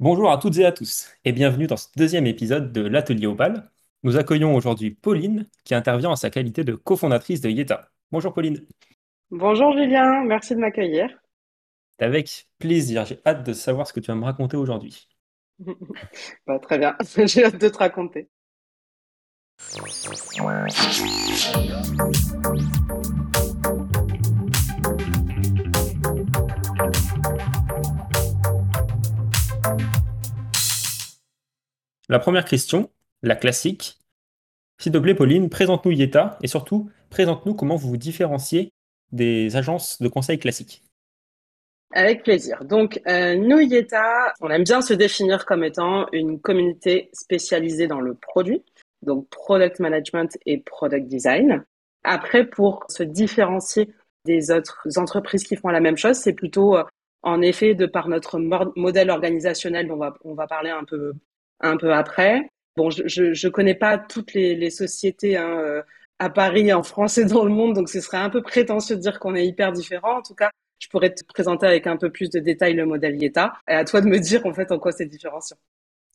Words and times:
Bonjour 0.00 0.32
à 0.32 0.38
toutes 0.38 0.56
et 0.56 0.64
à 0.64 0.72
tous 0.72 1.10
et 1.26 1.32
bienvenue 1.32 1.66
dans 1.66 1.76
ce 1.76 1.88
deuxième 1.94 2.26
épisode 2.26 2.72
de 2.72 2.80
l'Atelier 2.80 3.26
Opal. 3.26 3.70
Nous 4.02 4.16
accueillons 4.16 4.54
aujourd'hui 4.54 4.92
Pauline 4.92 5.46
qui 5.62 5.74
intervient 5.74 6.08
en 6.08 6.16
sa 6.16 6.30
qualité 6.30 6.64
de 6.64 6.74
cofondatrice 6.74 7.42
de 7.42 7.50
Yeta. 7.50 7.90
Bonjour 8.10 8.32
Pauline. 8.32 8.66
Bonjour 9.30 9.72
Julien, 9.76 10.24
merci 10.24 10.54
de 10.54 10.60
m'accueillir. 10.60 11.10
Avec 11.98 12.48
plaisir, 12.58 13.04
j'ai 13.04 13.20
hâte 13.26 13.44
de 13.44 13.52
savoir 13.52 13.86
ce 13.86 13.92
que 13.92 14.00
tu 14.00 14.06
vas 14.06 14.14
me 14.14 14.24
raconter 14.24 14.56
aujourd'hui. 14.56 15.06
Bah, 16.46 16.58
très 16.58 16.78
bien, 16.78 16.96
j'ai 17.26 17.44
hâte 17.44 17.60
de 17.60 17.68
te 17.68 17.76
raconter. 17.76 18.30
La 32.10 32.18
première 32.18 32.44
question, 32.44 32.90
la 33.22 33.36
classique. 33.36 34.00
S'il 34.78 34.90
te 34.90 34.98
plaît, 34.98 35.14
Pauline, 35.14 35.48
présente-nous 35.48 35.92
Yeta 35.92 36.38
et 36.42 36.48
surtout, 36.48 36.90
présente-nous 37.08 37.54
comment 37.54 37.76
vous 37.76 37.90
vous 37.90 37.96
différenciez 37.96 38.72
des 39.12 39.54
agences 39.54 40.02
de 40.02 40.08
conseil 40.08 40.40
classiques. 40.40 40.82
Avec 41.92 42.24
plaisir. 42.24 42.64
Donc, 42.64 43.00
euh, 43.06 43.36
nous, 43.36 43.60
Yeta, 43.60 44.34
on 44.40 44.50
aime 44.50 44.64
bien 44.64 44.82
se 44.82 44.92
définir 44.92 45.46
comme 45.46 45.62
étant 45.62 46.08
une 46.10 46.40
communauté 46.40 47.10
spécialisée 47.12 47.86
dans 47.86 48.00
le 48.00 48.14
produit, 48.14 48.64
donc 49.02 49.28
product 49.28 49.78
management 49.78 50.36
et 50.46 50.58
product 50.58 51.06
design. 51.06 51.64
Après, 52.02 52.44
pour 52.44 52.86
se 52.88 53.04
différencier 53.04 53.88
des 54.24 54.50
autres 54.50 54.88
entreprises 54.96 55.44
qui 55.44 55.54
font 55.54 55.68
la 55.68 55.78
même 55.78 55.96
chose, 55.96 56.16
c'est 56.16 56.32
plutôt 56.32 56.76
euh, 56.76 56.82
en 57.22 57.40
effet 57.40 57.76
de 57.76 57.86
par 57.86 58.08
notre 58.08 58.40
modèle 58.74 59.10
organisationnel 59.10 59.86
dont 59.86 59.94
on 59.94 59.98
va, 59.98 60.14
on 60.24 60.34
va 60.34 60.48
parler 60.48 60.70
un 60.70 60.82
peu, 60.82 61.12
un 61.60 61.76
peu 61.76 61.92
après. 61.92 62.48
Bon, 62.76 62.90
je, 62.90 63.02
je, 63.06 63.32
je 63.34 63.48
connais 63.48 63.74
pas 63.74 63.98
toutes 63.98 64.34
les, 64.34 64.54
les 64.54 64.70
sociétés 64.70 65.36
hein, 65.36 65.58
euh, 65.58 65.82
à 66.18 66.30
Paris, 66.30 66.72
en 66.72 66.82
France 66.82 67.18
et 67.18 67.24
dans 67.24 67.44
le 67.44 67.50
monde, 67.50 67.74
donc 67.74 67.88
ce 67.88 68.00
serait 68.00 68.18
un 68.18 68.30
peu 68.30 68.42
prétentieux 68.42 68.96
de 68.96 69.00
dire 69.00 69.18
qu'on 69.18 69.34
est 69.34 69.46
hyper 69.46 69.72
différent. 69.72 70.18
En 70.18 70.22
tout 70.22 70.34
cas, 70.34 70.50
je 70.78 70.88
pourrais 70.88 71.12
te 71.12 71.24
présenter 71.24 71.66
avec 71.66 71.86
un 71.86 71.96
peu 71.96 72.10
plus 72.10 72.30
de 72.30 72.40
détails 72.40 72.74
le 72.74 72.86
modèle 72.86 73.20
IETA. 73.22 73.52
Et 73.68 73.74
à 73.74 73.84
toi 73.84 74.00
de 74.00 74.06
me 74.06 74.18
dire 74.18 74.46
en 74.46 74.54
fait 74.54 74.72
en 74.72 74.78
quoi 74.78 74.92
c'est 74.92 75.06
différenciant. 75.06 75.56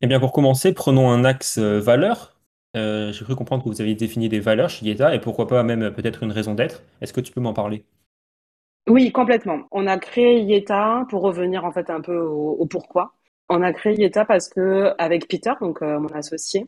Eh 0.02 0.08
bien, 0.08 0.20
pour 0.22 0.32
commencer, 0.32 0.74
prenons 0.74 1.10
un 1.10 1.26
axe 1.26 1.58
euh, 1.58 1.80
valeur. 1.80 2.40
Euh, 2.78 3.12
J'ai 3.12 3.26
cru 3.26 3.36
comprendre 3.36 3.64
que 3.64 3.70
vous 3.70 3.82
aviez 3.82 3.96
défini 3.96 4.30
des 4.30 4.40
valeurs 4.40 4.70
chez 4.70 4.86
IETA 4.86 5.16
et 5.16 5.20
pourquoi 5.20 5.48
pas 5.48 5.64
même 5.64 5.94
peut-être 5.94 6.24
une 6.24 6.32
raison 6.32 6.54
d'être. 6.54 6.84
Est-ce 7.02 7.14
que 7.14 7.22
tu 7.22 7.32
peux 7.34 7.42
m'en 7.42 7.54
parler? 7.54 7.86
Oui, 8.88 9.12
complètement. 9.12 9.68
On 9.72 9.88
a 9.88 9.98
créé 9.98 10.40
IETA 10.42 11.06
pour 11.10 11.22
revenir 11.24 11.66
en 11.66 11.72
fait 11.72 11.90
un 11.90 12.02
peu 12.02 12.18
au, 12.18 12.52
au 12.52 12.66
pourquoi. 12.68 13.15
On 13.50 13.62
a 13.62 13.74
créé 13.74 13.96
IETA 14.02 14.26
parce 14.26 14.50
que 14.50 14.94
avec 14.98 15.28
Peter, 15.28 15.54
donc 15.62 15.82
euh, 15.82 16.00
mon 16.00 16.10
associé, 16.10 16.68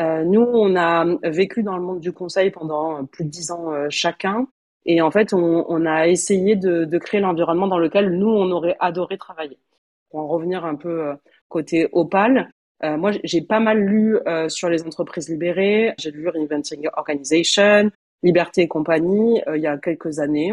euh, 0.00 0.24
nous 0.24 0.40
on 0.40 0.74
a 0.76 1.04
vécu 1.22 1.62
dans 1.62 1.76
le 1.76 1.82
monde 1.82 2.00
du 2.00 2.12
conseil 2.12 2.50
pendant 2.50 3.04
plus 3.06 3.24
de 3.24 3.30
dix 3.30 3.50
ans 3.50 3.72
euh, 3.72 3.86
chacun. 3.90 4.46
Et 4.86 5.00
en 5.00 5.10
fait, 5.10 5.32
on, 5.32 5.64
on 5.68 5.86
a 5.86 6.08
essayé 6.08 6.56
de, 6.56 6.84
de 6.84 6.98
créer 6.98 7.20
l'environnement 7.20 7.66
dans 7.66 7.78
lequel 7.78 8.10
nous, 8.10 8.28
on 8.28 8.50
aurait 8.50 8.76
adoré 8.80 9.16
travailler. 9.16 9.58
Pour 10.10 10.20
en 10.20 10.26
revenir 10.28 10.64
un 10.64 10.76
peu 10.76 11.08
euh, 11.08 11.14
côté 11.48 11.88
Opal, 11.92 12.50
euh, 12.82 12.96
moi, 12.96 13.12
j'ai 13.24 13.40
pas 13.40 13.60
mal 13.60 13.78
lu 13.78 14.18
euh, 14.26 14.48
sur 14.48 14.68
les 14.68 14.82
entreprises 14.84 15.28
libérées. 15.28 15.94
J'ai 15.98 16.10
lu 16.10 16.28
Reinventing 16.28 16.88
Organization, 16.96 17.90
Liberté 18.22 18.62
et 18.62 18.68
compagnie, 18.68 19.42
il 19.54 19.60
y 19.60 19.66
a 19.66 19.76
quelques 19.78 20.18
années. 20.18 20.52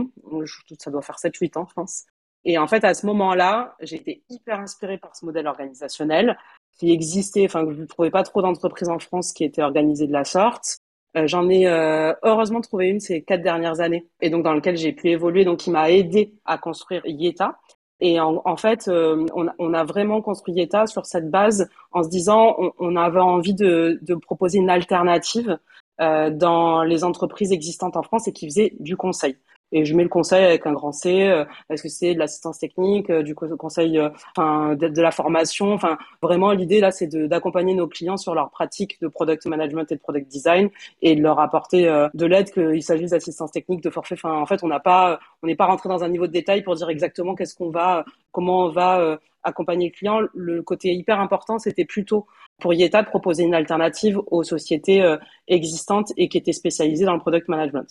Ça 0.77 0.91
doit 0.91 1.01
faire 1.01 1.17
7-8 1.17 1.57
ans, 1.57 1.65
je 1.69 1.73
pense. 1.73 2.05
Et 2.45 2.57
en 2.57 2.67
fait, 2.67 2.83
à 2.83 2.93
ce 2.93 3.05
moment-là, 3.05 3.75
j'ai 3.81 3.97
été 3.97 4.23
hyper 4.29 4.59
inspirée 4.59 4.97
par 4.97 5.15
ce 5.15 5.25
modèle 5.25 5.47
organisationnel 5.47 6.37
qui 6.79 6.91
existait, 6.91 7.45
enfin, 7.45 7.65
je 7.69 7.81
ne 7.81 7.85
trouvais 7.85 8.09
pas 8.09 8.23
trop 8.23 8.41
d'entreprises 8.41 8.89
en 8.89 8.99
France 8.99 9.33
qui 9.33 9.43
étaient 9.43 9.61
organisées 9.61 10.07
de 10.07 10.13
la 10.13 10.23
sorte. 10.23 10.77
Euh, 11.17 11.27
J'en 11.27 11.49
ai 11.49 11.67
euh, 11.67 12.13
heureusement 12.23 12.61
trouvé 12.61 12.87
une 12.87 12.99
ces 12.99 13.21
quatre 13.21 13.43
dernières 13.43 13.81
années, 13.81 14.07
et 14.21 14.29
donc 14.29 14.43
dans 14.43 14.53
lequel 14.53 14.77
j'ai 14.77 14.93
pu 14.93 15.09
évoluer, 15.09 15.45
donc 15.45 15.59
qui 15.59 15.69
m'a 15.69 15.91
aidé 15.91 16.33
à 16.45 16.57
construire 16.57 17.01
Yeta. 17.05 17.59
Et 18.01 18.19
en, 18.19 18.41
en 18.45 18.57
fait, 18.57 18.87
euh, 18.87 19.27
on, 19.35 19.47
on, 19.59 19.73
a 19.75 19.83
vraiment 19.83 20.21
construit 20.23 20.55
Yeta 20.55 20.87
sur 20.87 21.05
cette 21.05 21.29
base 21.29 21.69
en 21.91 22.01
se 22.03 22.09
disant, 22.09 22.57
on, 22.79 22.95
avait 22.95 23.19
envie 23.19 23.53
de, 23.53 23.99
de, 24.01 24.15
proposer 24.15 24.57
une 24.57 24.71
alternative 24.71 25.59
euh, 26.01 26.31
dans 26.31 26.81
les 26.81 27.03
entreprises 27.03 27.51
existantes 27.51 27.95
en 27.95 28.01
France 28.01 28.27
et 28.27 28.33
qui 28.33 28.47
faisaient 28.47 28.73
du 28.79 28.97
conseil. 28.97 29.37
Et 29.71 29.85
je 29.85 29.95
mets 29.95 30.03
le 30.03 30.09
conseil 30.09 30.43
avec 30.43 30.65
un 30.65 30.73
grand 30.73 30.91
C. 30.91 31.23
Euh, 31.23 31.45
est-ce 31.69 31.83
que 31.83 31.89
c'est 31.89 32.13
de 32.13 32.19
l'assistance 32.19 32.59
technique, 32.59 33.09
euh, 33.09 33.23
du 33.23 33.35
conseil, 33.35 33.97
euh, 33.97 34.09
enfin, 34.35 34.75
de, 34.75 34.87
de, 34.87 35.01
la 35.01 35.11
formation. 35.11 35.73
Enfin, 35.73 35.97
vraiment, 36.21 36.51
l'idée 36.51 36.79
là, 36.79 36.91
c'est 36.91 37.07
d'accompagner 37.07 37.73
nos 37.73 37.87
clients 37.87 38.17
sur 38.17 38.35
leur 38.35 38.49
pratique 38.49 38.99
de 39.01 39.07
product 39.07 39.45
management 39.45 39.91
et 39.91 39.95
de 39.95 40.01
product 40.01 40.27
design 40.29 40.69
et 41.01 41.15
de 41.15 41.21
leur 41.21 41.39
apporter 41.39 41.83
de 42.13 42.25
l'aide, 42.25 42.51
qu'il 42.51 42.83
s'agisse 42.83 43.11
d'assistance 43.11 43.51
technique, 43.51 43.81
de 43.81 43.89
forfait. 43.89 44.15
Enfin, 44.15 44.33
en 44.33 44.45
fait, 44.45 44.63
on 44.63 44.67
n'a 44.67 44.79
pas, 44.79 45.19
on 45.43 45.47
n'est 45.47 45.55
pas 45.55 45.65
rentré 45.65 45.89
dans 45.89 46.03
un 46.03 46.09
niveau 46.09 46.27
de 46.27 46.31
détail 46.31 46.63
pour 46.63 46.75
dire 46.75 46.89
exactement 46.89 47.35
qu'est-ce 47.35 47.55
qu'on 47.55 47.69
va, 47.69 48.05
comment 48.31 48.65
on 48.65 48.69
va 48.69 49.19
accompagner 49.43 49.87
le 49.87 49.97
client. 49.97 50.21
Le 50.33 50.61
côté 50.63 50.93
hyper 50.93 51.19
important, 51.19 51.59
c'était 51.59 51.85
plutôt 51.85 52.27
pour 52.59 52.73
Yeta 52.73 53.01
de 53.03 53.07
proposer 53.07 53.43
une 53.43 53.55
alternative 53.55 54.19
aux 54.27 54.43
sociétés 54.43 55.15
existantes 55.47 56.11
et 56.17 56.27
qui 56.29 56.37
étaient 56.37 56.53
spécialisées 56.53 57.05
dans 57.05 57.13
le 57.13 57.19
product 57.19 57.47
management 57.47 57.87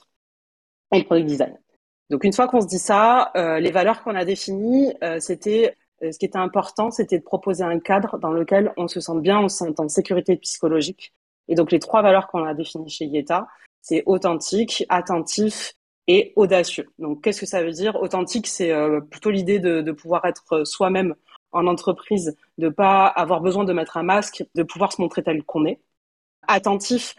et 0.93 0.99
le 0.99 1.05
product 1.05 1.27
design? 1.27 1.57
Donc 2.11 2.25
une 2.25 2.33
fois 2.33 2.49
qu'on 2.49 2.61
se 2.61 2.67
dit 2.67 2.79
ça, 2.79 3.31
euh, 3.37 3.61
les 3.61 3.71
valeurs 3.71 4.03
qu'on 4.03 4.17
a 4.17 4.25
définies, 4.25 4.93
euh, 5.03 5.21
c'était 5.21 5.77
euh, 6.03 6.11
ce 6.11 6.19
qui 6.19 6.27
était 6.27 6.39
important, 6.39 6.91
c'était 6.91 7.19
de 7.19 7.23
proposer 7.25 7.63
un 7.63 7.79
cadre 7.79 8.19
dans 8.19 8.33
lequel 8.33 8.73
on 8.77 8.89
se 8.89 9.01
sente 9.01 9.23
bien, 9.23 9.39
on 9.39 9.49
se 9.49 9.59
sent 9.59 9.75
en 9.79 9.89
sécurité 9.89 10.37
psychologique. 10.37 11.15
Et 11.49 11.55
donc 11.55 11.71
les 11.71 11.79
trois 11.79 12.03
valeurs 12.03 12.27
qu'on 12.27 12.45
a 12.45 12.53
définies 12.55 12.91
chez 12.91 13.05
Yeta, 13.07 13.47
c'est 13.81 14.03
authentique, 14.07 14.85
attentif 14.89 15.75
et 16.09 16.33
audacieux. 16.37 16.89
Donc 16.99 17.23
qu'est-ce 17.23 17.41
que 17.41 17.47
ça 17.47 17.63
veut 17.63 17.71
dire? 17.71 17.97
Authentique, 18.03 18.49
c'est 18.49 18.73
euh, 18.73 19.01
plutôt 19.01 19.31
l'idée 19.31 19.61
de, 19.61 19.81
de, 19.81 19.93
pouvoir 19.93 20.25
être 20.25 20.65
soi-même 20.65 21.15
en 21.53 21.67
entreprise, 21.67 22.37
de 22.59 22.69
pas 22.69 23.07
avoir 23.07 23.41
besoin 23.41 23.65
de 23.65 23.73
mettre 23.73 23.97
un 23.97 24.03
masque, 24.03 24.45
de 24.55 24.63
pouvoir 24.65 24.93
se 24.93 25.01
montrer 25.01 25.23
tel 25.23 25.45
qu'on 25.45 25.65
est. 25.65 25.81
Attentif, 26.49 27.15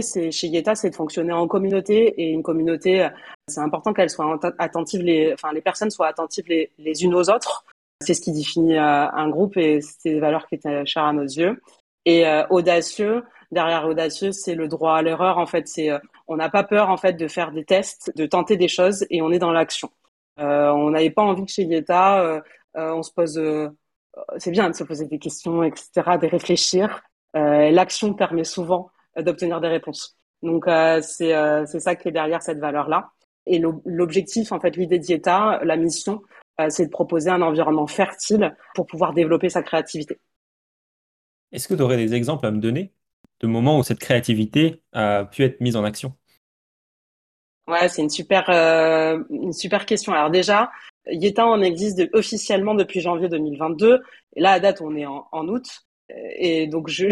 c'est 0.00 0.30
chez 0.30 0.48
Yeta, 0.48 0.74
c'est 0.74 0.90
de 0.90 0.94
fonctionner 0.94 1.32
en 1.32 1.46
communauté 1.48 2.20
et 2.20 2.30
une 2.30 2.42
communauté, 2.42 3.08
c'est 3.46 3.60
important 3.60 3.92
qu'elle 3.92 4.10
soit 4.10 4.38
attentive, 4.58 5.02
les, 5.02 5.32
enfin 5.32 5.52
les 5.52 5.62
personnes 5.62 5.90
soient 5.90 6.08
attentives 6.08 6.44
les, 6.48 6.70
les 6.78 7.04
unes 7.04 7.14
aux 7.14 7.30
autres. 7.30 7.64
C'est 8.00 8.14
ce 8.14 8.20
qui 8.20 8.32
définit 8.32 8.76
euh, 8.76 9.10
un 9.10 9.28
groupe 9.28 9.56
et 9.56 9.80
c'est 9.80 10.12
des 10.12 10.20
valeurs 10.20 10.46
qui 10.46 10.54
étaient 10.54 10.86
chères 10.86 11.04
à 11.04 11.12
nos 11.12 11.24
yeux. 11.24 11.60
Et 12.04 12.26
euh, 12.26 12.46
audacieux, 12.50 13.24
derrière 13.50 13.86
audacieux, 13.86 14.32
c'est 14.32 14.54
le 14.54 14.68
droit 14.68 14.96
à 14.96 15.02
l'erreur. 15.02 15.38
En 15.38 15.46
fait, 15.46 15.68
c'est 15.68 15.90
euh, 15.90 15.98
on 16.26 16.36
n'a 16.36 16.48
pas 16.48 16.64
peur 16.64 16.90
en 16.90 16.96
fait 16.96 17.14
de 17.14 17.28
faire 17.28 17.52
des 17.52 17.64
tests, 17.64 18.12
de 18.16 18.26
tenter 18.26 18.56
des 18.56 18.68
choses 18.68 19.06
et 19.10 19.22
on 19.22 19.30
est 19.30 19.38
dans 19.38 19.52
l'action. 19.52 19.90
Euh, 20.40 20.70
on 20.70 20.90
n'avait 20.90 21.10
pas 21.10 21.22
envie 21.22 21.44
que 21.44 21.50
chez 21.50 21.64
Yeta, 21.64 22.22
euh, 22.22 22.40
on 22.74 23.02
se 23.02 23.12
pose, 23.12 23.40
c'est 24.36 24.50
bien 24.50 24.70
de 24.70 24.74
se 24.74 24.84
poser 24.84 25.06
des 25.06 25.18
questions, 25.18 25.62
etc., 25.64 25.90
de 26.20 26.26
réfléchir. 26.26 27.02
L'action 27.34 28.14
permet 28.14 28.44
souvent 28.44 28.90
d'obtenir 29.22 29.60
des 29.60 29.68
réponses. 29.68 30.16
Donc 30.42 30.68
euh, 30.68 31.00
c'est 31.02 31.34
euh, 31.34 31.66
c'est 31.66 31.80
ça 31.80 31.96
qui 31.96 32.08
est 32.08 32.12
derrière 32.12 32.42
cette 32.42 32.58
valeur 32.58 32.88
là. 32.88 33.10
Et 33.46 33.62
l'objectif, 33.86 34.52
en 34.52 34.60
fait, 34.60 34.76
l'idée 34.76 34.98
d'IETA, 34.98 35.60
la 35.64 35.76
mission, 35.76 36.22
euh, 36.60 36.66
c'est 36.68 36.84
de 36.84 36.90
proposer 36.90 37.30
un 37.30 37.40
environnement 37.40 37.86
fertile 37.86 38.54
pour 38.74 38.86
pouvoir 38.86 39.14
développer 39.14 39.48
sa 39.48 39.62
créativité. 39.62 40.20
Est-ce 41.52 41.66
que 41.66 41.74
tu 41.74 41.80
aurais 41.80 41.96
des 41.96 42.14
exemples 42.14 42.44
à 42.46 42.50
me 42.50 42.60
donner 42.60 42.92
de 43.40 43.46
moments 43.46 43.78
où 43.78 43.82
cette 43.82 44.00
créativité 44.00 44.82
a 44.92 45.24
pu 45.24 45.44
être 45.44 45.60
mise 45.62 45.76
en 45.76 45.84
action? 45.84 46.14
Ouais, 47.68 47.88
c'est 47.88 48.02
une 48.02 48.10
super 48.10 48.50
euh, 48.50 49.22
une 49.30 49.52
super 49.52 49.86
question. 49.86 50.12
Alors 50.12 50.30
déjà, 50.30 50.70
Yeta 51.06 51.46
en 51.46 51.62
existe 51.62 51.98
de, 51.98 52.10
officiellement 52.12 52.74
depuis 52.74 53.00
janvier 53.00 53.28
2022. 53.28 54.02
Et 54.36 54.40
là, 54.40 54.52
à 54.52 54.60
date, 54.60 54.82
on 54.82 54.94
est 54.94 55.06
en, 55.06 55.26
en 55.32 55.48
août. 55.48 55.87
Et 56.10 56.66
donc, 56.66 56.88
je, 56.88 57.06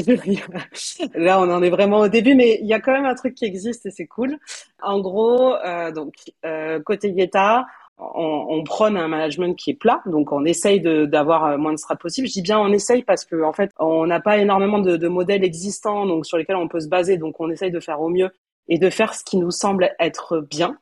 là, 1.14 1.40
on 1.40 1.50
en 1.50 1.62
est 1.62 1.70
vraiment 1.70 2.00
au 2.00 2.08
début, 2.08 2.34
mais 2.34 2.58
il 2.60 2.66
y 2.66 2.72
a 2.72 2.80
quand 2.80 2.92
même 2.92 3.04
un 3.04 3.14
truc 3.14 3.34
qui 3.34 3.44
existe 3.44 3.86
et 3.86 3.90
c'est 3.90 4.06
cool. 4.06 4.38
En 4.82 5.00
gros, 5.00 5.54
euh, 5.54 5.92
donc 5.92 6.14
euh, 6.44 6.80
côté 6.80 7.10
Yeta, 7.10 7.66
on, 7.98 8.46
on, 8.48 8.64
prône 8.64 8.96
un 8.96 9.08
management 9.08 9.54
qui 9.54 9.70
est 9.70 9.74
plat, 9.74 10.02
donc 10.06 10.32
on 10.32 10.44
essaye 10.44 10.80
d'avoir 10.80 11.44
euh, 11.44 11.58
moins 11.58 11.72
de 11.72 11.78
strates 11.78 12.00
possible. 12.00 12.28
Je 12.28 12.34
dis 12.34 12.42
bien 12.42 12.58
on 12.58 12.72
essaye 12.72 13.02
parce 13.02 13.24
que 13.24 13.42
en 13.42 13.52
fait, 13.52 13.70
on 13.78 14.06
n'a 14.06 14.20
pas 14.20 14.38
énormément 14.38 14.78
de, 14.78 14.96
de, 14.96 15.08
modèles 15.08 15.44
existants, 15.44 16.06
donc 16.06 16.26
sur 16.26 16.36
lesquels 16.36 16.56
on 16.56 16.68
peut 16.68 16.80
se 16.80 16.88
baser. 16.88 17.16
Donc, 17.16 17.40
on 17.40 17.50
essaye 17.50 17.70
de 17.70 17.80
faire 17.80 18.00
au 18.00 18.08
mieux 18.08 18.30
et 18.68 18.78
de 18.78 18.90
faire 18.90 19.14
ce 19.14 19.24
qui 19.24 19.36
nous 19.36 19.50
semble 19.50 19.94
être 19.98 20.40
bien. 20.40 20.76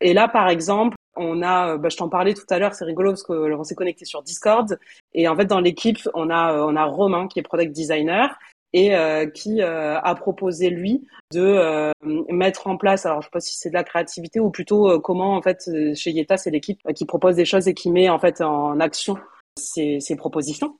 Et 0.00 0.12
là, 0.12 0.28
par 0.28 0.48
exemple, 0.48 0.95
on 1.16 1.42
a, 1.42 1.74
euh, 1.74 1.78
bah, 1.78 1.88
je 1.88 1.96
t'en 1.96 2.08
parlais 2.08 2.34
tout 2.34 2.46
à 2.50 2.58
l'heure, 2.58 2.74
c'est 2.74 2.84
rigolo 2.84 3.10
parce 3.10 3.22
qu'on 3.22 3.64
s'est 3.64 3.74
connecté 3.74 4.04
sur 4.04 4.22
Discord 4.22 4.78
et 5.14 5.28
en 5.28 5.36
fait 5.36 5.46
dans 5.46 5.60
l'équipe 5.60 5.98
on 6.14 6.30
a 6.30 6.54
euh, 6.54 6.66
on 6.66 6.76
a 6.76 6.84
Romain 6.84 7.28
qui 7.28 7.38
est 7.38 7.42
product 7.42 7.72
designer 7.72 8.38
et 8.72 8.94
euh, 8.94 9.26
qui 9.26 9.62
euh, 9.62 9.98
a 10.00 10.14
proposé 10.14 10.70
lui 10.70 11.06
de 11.32 11.40
euh, 11.40 11.92
mettre 12.28 12.66
en 12.66 12.76
place, 12.76 13.06
alors 13.06 13.22
je 13.22 13.26
sais 13.26 13.30
pas 13.32 13.40
si 13.40 13.56
c'est 13.56 13.70
de 13.70 13.74
la 13.74 13.84
créativité 13.84 14.38
ou 14.38 14.50
plutôt 14.50 14.90
euh, 14.90 14.98
comment 14.98 15.34
en 15.34 15.42
fait 15.42 15.70
chez 15.94 16.10
Yeta 16.10 16.36
c'est 16.36 16.50
l'équipe 16.50 16.80
qui 16.94 17.06
propose 17.06 17.36
des 17.36 17.46
choses 17.46 17.68
et 17.68 17.74
qui 17.74 17.90
met 17.90 18.08
en 18.10 18.18
fait 18.18 18.40
en 18.42 18.78
action 18.80 19.16
ses, 19.56 20.16
propositions. 20.16 20.78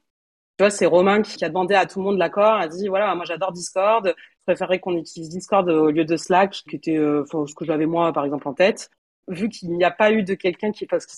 Tu 0.58 0.62
vois, 0.62 0.70
c'est 0.70 0.86
Romain 0.86 1.22
qui, 1.22 1.42
a 1.44 1.48
demandé 1.48 1.74
à 1.74 1.86
tout 1.86 1.98
le 2.00 2.04
monde 2.04 2.18
l'accord, 2.18 2.54
a 2.54 2.68
dit 2.68 2.88
voilà, 2.88 3.14
moi 3.14 3.24
j'adore 3.24 3.52
Discord, 3.52 4.06
je 4.06 4.42
préférerais 4.46 4.78
qu'on 4.78 4.96
utilise 4.96 5.30
Discord 5.30 5.68
au 5.68 5.90
lieu 5.90 6.04
de 6.04 6.16
Slack, 6.16 6.62
euh, 6.88 7.24
ce 7.24 7.54
que 7.54 7.64
j'avais 7.64 7.86
moi 7.86 8.12
par 8.12 8.24
exemple 8.24 8.48
en 8.48 8.54
tête. 8.54 8.90
Vu 9.28 9.48
qu'il 9.48 9.72
n'y 9.72 9.84
a 9.84 9.90
pas 9.90 10.12
eu 10.12 10.22
de 10.22 10.34
quelqu'un 10.34 10.72
qui 10.72 10.86
parce 10.86 11.06
que 11.06 11.12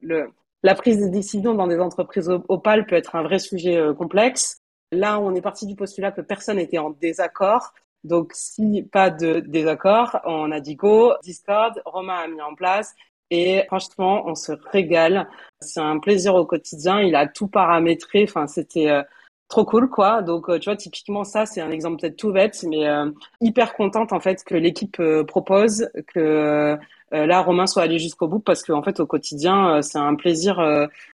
le 0.00 0.30
la 0.62 0.74
prise 0.74 1.00
de 1.00 1.08
décision 1.08 1.54
dans 1.54 1.68
des 1.68 1.78
entreprises 1.78 2.28
opales 2.48 2.86
peut 2.86 2.96
être 2.96 3.14
un 3.14 3.22
vrai 3.22 3.38
sujet 3.38 3.76
euh, 3.76 3.94
complexe. 3.94 4.58
Là, 4.90 5.20
on 5.20 5.34
est 5.34 5.40
parti 5.40 5.66
du 5.66 5.76
postulat 5.76 6.10
que 6.10 6.20
personne 6.20 6.56
n'était 6.56 6.78
en 6.78 6.90
désaccord. 6.90 7.72
Donc, 8.04 8.32
si 8.34 8.82
pas 8.90 9.10
de 9.10 9.40
désaccord, 9.40 10.18
on 10.24 10.50
a 10.50 10.60
dit 10.60 10.74
go, 10.74 11.12
Discord, 11.22 11.80
Romain 11.84 12.16
a 12.24 12.28
mis 12.28 12.40
en 12.40 12.54
place 12.54 12.94
et 13.30 13.64
franchement, 13.66 14.24
on 14.26 14.34
se 14.34 14.52
régale. 14.72 15.28
C'est 15.60 15.80
un 15.80 15.98
plaisir 15.98 16.34
au 16.34 16.46
quotidien. 16.46 17.00
Il 17.00 17.14
a 17.14 17.26
tout 17.26 17.48
paramétré. 17.48 18.24
Enfin, 18.24 18.46
c'était 18.46 18.90
euh, 18.90 19.02
trop 19.48 19.64
cool, 19.64 19.88
quoi. 19.88 20.22
Donc, 20.22 20.48
euh, 20.48 20.58
tu 20.58 20.66
vois, 20.66 20.76
typiquement, 20.76 21.24
ça, 21.24 21.46
c'est 21.46 21.60
un 21.60 21.70
exemple 21.70 22.00
peut-être 22.00 22.16
tout 22.16 22.32
bête, 22.32 22.62
mais 22.68 22.86
euh, 22.86 23.10
hyper 23.40 23.74
contente, 23.74 24.12
en 24.12 24.20
fait, 24.20 24.44
que 24.44 24.54
l'équipe 24.54 25.00
propose, 25.26 25.88
que 26.08 26.78
là, 27.10 27.42
Romain 27.42 27.66
soit 27.66 27.82
allé 27.82 27.98
jusqu'au 27.98 28.28
bout, 28.28 28.40
parce 28.40 28.62
qu'en 28.62 28.82
fait, 28.82 29.00
au 29.00 29.06
quotidien, 29.06 29.80
c'est 29.82 29.98
un 29.98 30.14
plaisir 30.14 30.58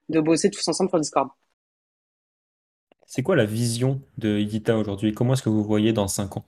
de 0.08 0.20
bosser 0.20 0.50
tous 0.50 0.66
ensemble 0.68 0.90
sur 0.90 1.00
Discord. 1.00 1.28
C'est 3.06 3.22
quoi 3.22 3.36
la 3.36 3.44
vision 3.44 4.00
de 4.18 4.38
Yita 4.38 4.76
aujourd'hui? 4.76 5.12
Comment 5.12 5.34
est-ce 5.34 5.42
que 5.42 5.48
vous 5.48 5.62
voyez 5.62 5.92
dans 5.92 6.08
cinq 6.08 6.36
ans? 6.36 6.44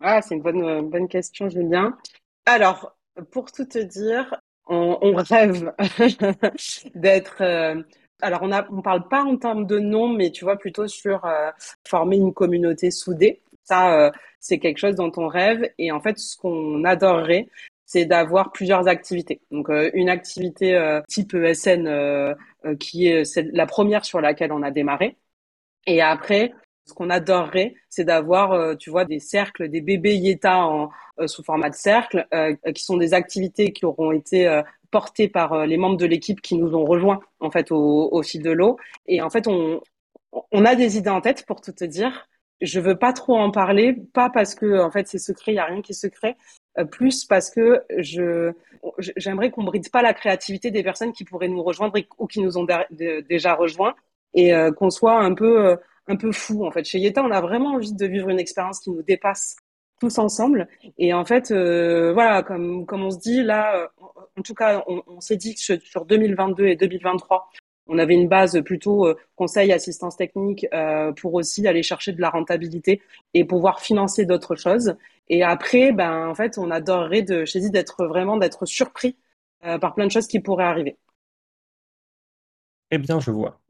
Ah, 0.00 0.20
c'est 0.20 0.34
une 0.34 0.42
bonne, 0.42 0.90
bonne 0.90 1.06
question, 1.06 1.48
Julien. 1.48 1.96
Alors, 2.44 2.96
pour 3.30 3.52
tout 3.52 3.64
te 3.64 3.78
dire, 3.78 4.34
on, 4.66 4.98
on 5.00 5.14
rêve 5.14 5.72
d'être. 6.94 7.42
Euh, 8.22 8.26
alors, 8.26 8.40
on 8.42 8.52
a, 8.52 8.66
on 8.70 8.82
parle 8.82 9.08
pas 9.08 9.22
en 9.24 9.36
termes 9.36 9.66
de 9.66 9.78
nom, 9.78 10.08
mais 10.08 10.30
tu 10.30 10.44
vois 10.44 10.56
plutôt 10.56 10.86
sur 10.86 11.24
euh, 11.24 11.50
former 11.86 12.16
une 12.16 12.32
communauté 12.34 12.90
soudée. 12.90 13.40
Ça, 13.64 13.98
euh, 13.98 14.10
c'est 14.40 14.58
quelque 14.58 14.78
chose 14.78 14.94
dont 14.94 15.12
on 15.16 15.28
rêve. 15.28 15.70
Et 15.78 15.92
en 15.92 16.00
fait, 16.00 16.18
ce 16.18 16.36
qu'on 16.36 16.84
adorerait, 16.84 17.48
c'est 17.86 18.04
d'avoir 18.06 18.52
plusieurs 18.52 18.88
activités. 18.88 19.40
Donc, 19.50 19.68
une 19.92 20.08
activité 20.08 21.00
type 21.08 21.34
ESN 21.34 22.34
qui 22.80 23.08
est 23.08 23.36
la 23.52 23.66
première 23.66 24.04
sur 24.04 24.20
laquelle 24.22 24.52
on 24.52 24.62
a 24.62 24.70
démarré. 24.70 25.16
Et 25.86 26.00
après, 26.00 26.54
ce 26.86 26.92
qu'on 26.92 27.10
adorerait, 27.10 27.74
c'est 27.88 28.04
d'avoir, 28.04 28.52
euh, 28.52 28.74
tu 28.74 28.90
vois, 28.90 29.04
des 29.04 29.18
cercles, 29.18 29.68
des 29.68 29.80
bébés 29.80 30.16
Yeta 30.16 30.68
euh, 31.18 31.26
sous 31.26 31.42
format 31.42 31.70
de 31.70 31.74
cercle, 31.74 32.26
euh, 32.34 32.54
qui 32.74 32.84
sont 32.84 32.96
des 32.96 33.14
activités 33.14 33.72
qui 33.72 33.86
auront 33.86 34.12
été 34.12 34.62
portées 34.90 35.28
par 35.28 35.66
les 35.66 35.76
membres 35.76 35.96
de 35.96 36.06
l'équipe 36.06 36.40
qui 36.40 36.56
nous 36.56 36.74
ont 36.74 36.84
rejoints 36.84 37.20
en 37.40 37.50
fait 37.50 37.72
au, 37.72 38.22
fil 38.22 38.42
de 38.42 38.50
l'eau. 38.50 38.78
Et 39.06 39.22
en 39.22 39.30
fait, 39.30 39.48
on, 39.48 39.80
a 40.64 40.74
des 40.76 40.96
idées 40.96 41.10
en 41.10 41.20
tête 41.20 41.44
pour 41.46 41.60
tout 41.60 41.72
te 41.72 41.84
dire. 41.84 42.28
Je 42.60 42.78
veux 42.80 42.96
pas 42.96 43.12
trop 43.12 43.36
en 43.36 43.50
parler, 43.50 43.94
pas 44.12 44.30
parce 44.30 44.54
que 44.54 44.80
en 44.80 44.90
fait 44.90 45.08
c'est 45.08 45.18
secret, 45.18 45.52
il 45.52 45.56
y 45.56 45.58
a 45.58 45.64
rien 45.64 45.82
qui 45.82 45.92
est 45.92 45.94
secret, 45.94 46.36
plus 46.92 47.24
parce 47.24 47.50
que 47.50 47.82
je 47.98 48.52
j'aimerais 49.16 49.50
qu'on 49.50 49.64
bride 49.64 49.90
pas 49.90 50.02
la 50.02 50.14
créativité 50.14 50.70
des 50.70 50.84
personnes 50.84 51.12
qui 51.12 51.24
pourraient 51.24 51.48
nous 51.48 51.62
rejoindre 51.62 51.98
ou 52.18 52.26
qui 52.26 52.40
nous 52.40 52.56
ont 52.56 52.66
déjà 53.28 53.54
rejoints 53.54 53.94
et 54.34 54.52
qu'on 54.76 54.90
soit 54.90 55.18
un 55.18 55.34
peu 55.34 55.76
un 56.06 56.16
peu 56.16 56.32
fou 56.32 56.64
en 56.66 56.70
fait. 56.70 56.84
Chez 56.84 56.98
Yeta, 56.98 57.22
on 57.22 57.30
a 57.30 57.40
vraiment 57.40 57.74
envie 57.74 57.94
de 57.94 58.06
vivre 58.06 58.28
une 58.28 58.38
expérience 58.38 58.80
qui 58.80 58.90
nous 58.90 59.02
dépasse 59.02 59.56
tous 60.00 60.18
ensemble. 60.18 60.68
Et 60.98 61.12
en 61.14 61.24
fait, 61.24 61.50
euh, 61.50 62.12
voilà, 62.12 62.42
comme 62.42 62.86
comme 62.86 63.02
on 63.04 63.10
se 63.10 63.18
dit 63.18 63.42
là, 63.42 63.76
euh, 63.76 63.88
en 64.38 64.42
tout 64.42 64.54
cas, 64.54 64.84
on, 64.86 65.20
s'est 65.20 65.36
dit 65.36 65.54
que 65.54 65.78
sur 65.80 66.04
2022 66.04 66.66
et 66.66 66.76
2023, 66.76 67.50
on 67.86 67.98
avait 67.98 68.14
une 68.14 68.28
base 68.28 68.60
plutôt 68.62 69.06
euh, 69.06 69.16
conseil, 69.36 69.72
assistance 69.72 70.16
technique 70.16 70.66
pour 71.16 71.34
aussi 71.34 71.66
aller 71.68 71.82
chercher 71.82 72.12
de 72.12 72.20
la 72.20 72.30
rentabilité 72.30 73.02
et 73.34 73.44
pouvoir 73.44 73.80
financer 73.80 74.26
d'autres 74.26 74.56
choses. 74.56 74.96
Et 75.28 75.42
après, 75.42 75.92
ben 75.92 76.28
en 76.28 76.34
fait, 76.34 76.58
on 76.58 76.70
adorerait 76.70 77.22
de 77.22 77.44
chez 77.44 77.60
d'être 77.70 78.06
vraiment 78.06 78.36
d'être 78.36 78.66
surpris 78.66 79.16
par 79.80 79.94
plein 79.94 80.06
de 80.06 80.10
choses 80.10 80.26
qui 80.26 80.40
pourraient 80.40 80.64
arriver. 80.64 80.98
Eh 82.90 82.98
bien, 82.98 83.20
je 83.20 83.30
vois. 83.30 83.60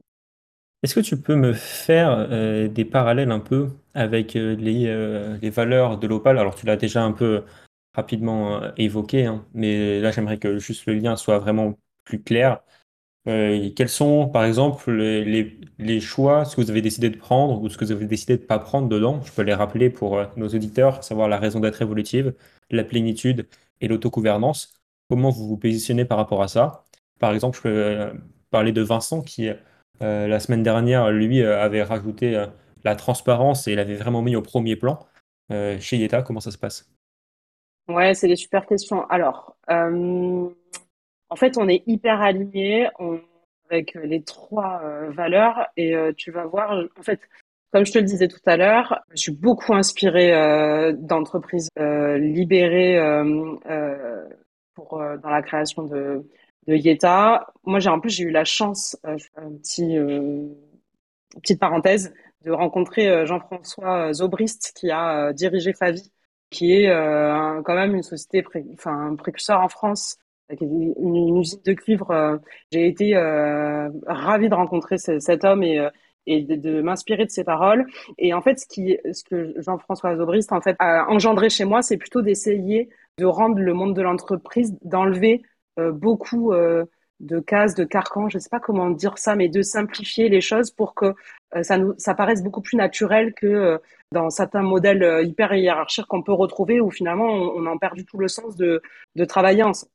Est-ce 0.84 0.94
que 0.94 1.00
tu 1.00 1.18
peux 1.18 1.34
me 1.34 1.54
faire 1.54 2.10
euh, 2.30 2.68
des 2.68 2.84
parallèles 2.84 3.30
un 3.30 3.40
peu 3.40 3.70
avec 3.94 4.36
euh, 4.36 4.54
euh, 4.60 5.38
les, 5.40 5.48
valeurs 5.50 5.98
de 5.98 6.06
l'Opal? 6.06 6.38
Alors, 6.38 6.54
tu 6.56 6.66
l'as 6.66 6.76
déjà 6.76 7.02
un 7.02 7.12
peu 7.12 7.44
rapidement 7.94 8.60
évoqué, 8.76 9.24
hein, 9.24 9.46
mais 9.54 10.00
là, 10.00 10.10
j'aimerais 10.10 10.38
que 10.38 10.58
juste 10.58 10.84
le 10.84 10.94
lien 10.94 11.16
soit 11.16 11.38
vraiment 11.38 11.78
plus 12.04 12.22
clair. 12.22 12.60
quels 13.24 13.88
sont, 13.88 14.28
par 14.28 14.44
exemple, 14.44 14.92
les, 14.92 16.00
choix, 16.00 16.44
ce 16.44 16.56
que 16.56 16.60
vous 16.60 16.70
avez 16.70 16.82
décidé 16.82 17.08
de 17.10 17.16
prendre 17.16 17.62
ou 17.62 17.70
ce 17.70 17.78
que 17.78 17.86
vous 17.86 17.92
avez 17.92 18.06
décidé 18.06 18.36
de 18.36 18.42
ne 18.42 18.46
pas 18.46 18.58
prendre 18.58 18.88
dedans? 18.88 19.22
Je 19.24 19.32
peux 19.32 19.42
les 19.42 19.54
rappeler 19.54 19.90
pour 19.90 20.22
nos 20.36 20.48
auditeurs, 20.48 21.02
savoir 21.04 21.28
la 21.28 21.38
raison 21.38 21.60
d'être 21.60 21.80
évolutive, 21.82 22.34
la 22.70 22.84
plénitude 22.84 23.48
et 23.80 23.88
l'autogouvernance. 23.88 24.74
Comment 25.08 25.30
vous 25.30 25.48
vous 25.48 25.58
positionnez 25.58 26.04
par 26.04 26.18
rapport 26.18 26.42
à 26.42 26.48
ça? 26.48 26.86
Par 27.20 27.32
exemple, 27.32 27.56
je 27.58 27.62
peux 27.62 28.12
parler 28.50 28.72
de 28.72 28.82
Vincent 28.82 29.22
qui 29.22 29.48
euh, 30.02 30.26
la 30.26 30.40
semaine 30.40 30.62
dernière, 30.62 31.10
lui 31.10 31.42
euh, 31.42 31.60
avait 31.60 31.82
rajouté 31.82 32.36
euh, 32.36 32.46
la 32.82 32.96
transparence 32.96 33.68
et 33.68 33.72
il 33.72 33.78
avait 33.78 33.94
vraiment 33.94 34.22
mis 34.22 34.36
au 34.36 34.42
premier 34.42 34.76
plan. 34.76 34.98
chez 35.50 35.96
Yeta, 35.96 36.22
comment 36.22 36.40
ça 36.40 36.50
se 36.50 36.58
passe? 36.58 36.90
Ouais, 37.88 38.14
c'est 38.14 38.28
des 38.28 38.36
super 38.36 38.66
questions. 38.66 39.06
Alors, 39.08 39.56
en 39.68 41.36
fait, 41.36 41.58
on 41.58 41.68
est 41.68 41.82
hyper 41.86 42.20
alignés 42.20 42.88
avec 43.70 43.94
les 43.94 44.22
trois 44.22 44.82
valeurs 45.08 45.66
et 45.76 45.94
tu 46.16 46.30
vas 46.30 46.46
voir, 46.46 46.78
en 46.98 47.02
fait, 47.02 47.20
comme 47.72 47.84
je 47.84 47.92
te 47.92 47.98
le 47.98 48.04
disais 48.04 48.28
tout 48.28 48.40
à 48.46 48.56
l'heure, 48.56 49.00
je 49.10 49.16
suis 49.16 49.32
beaucoup 49.32 49.74
inspirée 49.74 50.92
d'entreprises 50.94 51.68
libérées 51.76 52.98
pour 54.74 55.02
dans 55.22 55.30
la 55.30 55.42
création 55.42 55.82
de 55.84 56.26
de 56.66 56.74
Yeta. 56.74 57.46
Moi, 57.64 57.78
j'ai 57.78 57.90
en 57.90 58.00
plus 58.00 58.10
j'ai 58.10 58.24
eu 58.24 58.30
la 58.30 58.44
chance, 58.44 58.96
euh, 59.06 59.16
un 59.36 59.52
petit 59.52 59.96
euh, 59.96 60.48
petite 61.42 61.60
parenthèse, 61.60 62.12
de 62.42 62.52
rencontrer 62.52 63.08
euh, 63.08 63.26
Jean-François 63.26 64.12
Zobrist 64.12 64.72
qui 64.76 64.90
a 64.90 65.32
dirigé 65.32 65.72
Favi, 65.72 66.12
qui 66.50 66.72
est 66.72 66.88
quand 67.64 67.74
même 67.74 67.96
une 67.96 68.02
société, 68.02 68.44
enfin 68.74 69.10
un 69.10 69.16
précurseur 69.16 69.60
en 69.60 69.68
France, 69.68 70.18
une, 70.60 70.94
une 70.98 71.38
usine 71.38 71.60
de 71.64 71.72
cuivre. 71.72 72.38
j'ai 72.70 72.86
été 72.86 73.16
ravie 74.06 74.48
de 74.48 74.54
rencontrer 74.54 74.98
cet 74.98 75.44
homme 75.44 75.64
et 75.64 75.88
et 76.26 76.42
de, 76.42 76.80
m'inspirer 76.82 77.24
de 77.24 77.30
ses 77.30 77.44
paroles. 77.44 77.86
Et 78.18 78.32
en 78.34 78.42
fait, 78.42 78.58
ce 78.58 78.66
qui, 78.66 78.96
ce 79.12 79.22
que 79.24 79.54
Jean-François 79.58 80.16
Zobrist 80.16 80.52
en 80.52 80.60
fait 80.60 80.76
a 80.78 81.06
engendré 81.08 81.50
chez 81.50 81.64
moi, 81.64 81.82
c'est 81.82 81.96
plutôt 81.96 82.22
d'essayer 82.22 82.88
de 83.18 83.26
rendre 83.26 83.58
le 83.58 83.74
monde 83.74 83.94
de 83.94 84.02
l'entreprise, 84.02 84.76
d'enlever 84.82 85.42
euh, 85.42 85.53
beaucoup 85.76 86.52
euh, 86.52 86.84
de 87.20 87.40
cases, 87.40 87.74
de 87.74 87.84
carcans, 87.84 88.28
je 88.28 88.38
ne 88.38 88.40
sais 88.40 88.48
pas 88.50 88.60
comment 88.60 88.90
dire 88.90 89.18
ça, 89.18 89.34
mais 89.36 89.48
de 89.48 89.62
simplifier 89.62 90.28
les 90.28 90.40
choses 90.40 90.70
pour 90.70 90.94
que 90.94 91.14
euh, 91.54 91.62
ça 91.62 91.78
nous 91.78 91.94
ça 91.98 92.14
paraisse 92.14 92.42
beaucoup 92.42 92.60
plus 92.60 92.76
naturel 92.76 93.34
que 93.34 93.80
dans 94.12 94.30
certains 94.30 94.62
modèles 94.62 95.26
hyper 95.26 95.54
hiérarchiques 95.54 96.06
qu'on 96.06 96.22
peut 96.22 96.32
retrouver 96.32 96.80
où 96.80 96.90
finalement 96.90 97.26
on, 97.26 97.66
en 97.66 97.78
perd 97.78 97.94
du 97.96 98.04
tout 98.04 98.18
le 98.18 98.28
sens 98.28 98.56
de, 98.56 98.82
de 99.16 99.24
travailler 99.24 99.62
ensemble. 99.62 99.90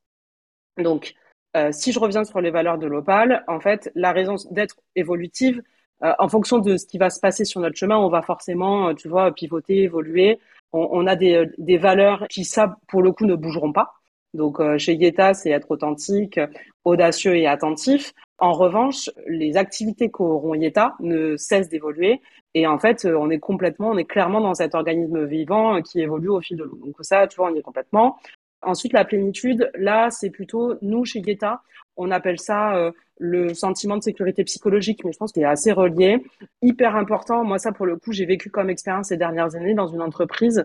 Donc, 0.78 1.14
si 1.72 1.92
je 1.92 1.98
reviens 1.98 2.24
sur 2.24 2.40
les 2.40 2.50
valeurs 2.50 2.78
de 2.78 2.86
l'Opal, 2.86 3.44
en 3.48 3.60
fait, 3.60 3.90
la 3.94 4.12
raison 4.12 4.36
d'être 4.50 4.76
évolutive, 4.94 5.62
en 6.00 6.28
fonction 6.28 6.58
de 6.58 6.76
ce 6.76 6.86
qui 6.86 6.98
va 6.98 7.10
se 7.10 7.20
passer 7.20 7.44
sur 7.44 7.60
notre 7.60 7.76
chemin, 7.76 7.98
on 7.98 8.08
va 8.08 8.22
forcément, 8.22 8.94
tu 8.94 9.08
vois, 9.08 9.32
pivoter, 9.32 9.82
évoluer. 9.82 10.38
On, 10.72 10.88
on 10.92 11.06
a 11.06 11.16
des, 11.16 11.46
des 11.58 11.76
valeurs 11.78 12.26
qui, 12.28 12.44
ça, 12.44 12.76
pour 12.88 13.02
le 13.02 13.12
coup, 13.12 13.26
ne 13.26 13.34
bougeront 13.34 13.72
pas. 13.72 13.99
Donc 14.34 14.60
euh, 14.60 14.78
chez 14.78 14.94
Yeta, 14.94 15.34
c'est 15.34 15.50
être 15.50 15.70
authentique, 15.70 16.40
audacieux 16.84 17.36
et 17.36 17.46
attentif. 17.46 18.12
En 18.38 18.52
revanche, 18.52 19.10
les 19.26 19.56
activités 19.56 20.10
qu'auront 20.10 20.54
Yeta 20.54 20.94
ne 21.00 21.36
cessent 21.36 21.68
d'évoluer. 21.68 22.20
Et 22.54 22.66
en 22.66 22.78
fait, 22.78 23.04
euh, 23.04 23.16
on 23.18 23.30
est 23.30 23.38
complètement, 23.38 23.90
on 23.90 23.98
est 23.98 24.04
clairement 24.04 24.40
dans 24.40 24.54
cet 24.54 24.74
organisme 24.74 25.24
vivant 25.24 25.82
qui 25.82 26.00
évolue 26.00 26.30
au 26.30 26.40
fil 26.40 26.56
de 26.56 26.64
l'eau. 26.64 26.78
Donc 26.84 26.96
ça, 27.02 27.26
tu 27.26 27.36
vois, 27.36 27.50
on 27.50 27.54
y 27.54 27.58
est 27.58 27.62
complètement. 27.62 28.18
Ensuite, 28.62 28.92
la 28.92 29.04
plénitude, 29.04 29.70
là, 29.74 30.10
c'est 30.10 30.30
plutôt, 30.30 30.74
nous, 30.82 31.04
chez 31.04 31.20
Yeta, 31.20 31.62
on 31.96 32.10
appelle 32.10 32.38
ça 32.38 32.76
euh, 32.76 32.92
le 33.18 33.54
sentiment 33.54 33.96
de 33.96 34.02
sécurité 34.02 34.44
psychologique, 34.44 35.04
mais 35.04 35.12
je 35.12 35.18
pense 35.18 35.32
qu'il 35.32 35.42
est 35.42 35.46
assez 35.46 35.72
relié. 35.72 36.24
Hyper 36.62 36.96
important. 36.96 37.44
Moi, 37.44 37.58
ça, 37.58 37.72
pour 37.72 37.86
le 37.86 37.96
coup, 37.96 38.12
j'ai 38.12 38.26
vécu 38.26 38.50
comme 38.50 38.70
expérience 38.70 39.08
ces 39.08 39.16
dernières 39.16 39.54
années 39.54 39.74
dans 39.74 39.86
une 39.86 40.02
entreprise 40.02 40.58
euh, 40.60 40.64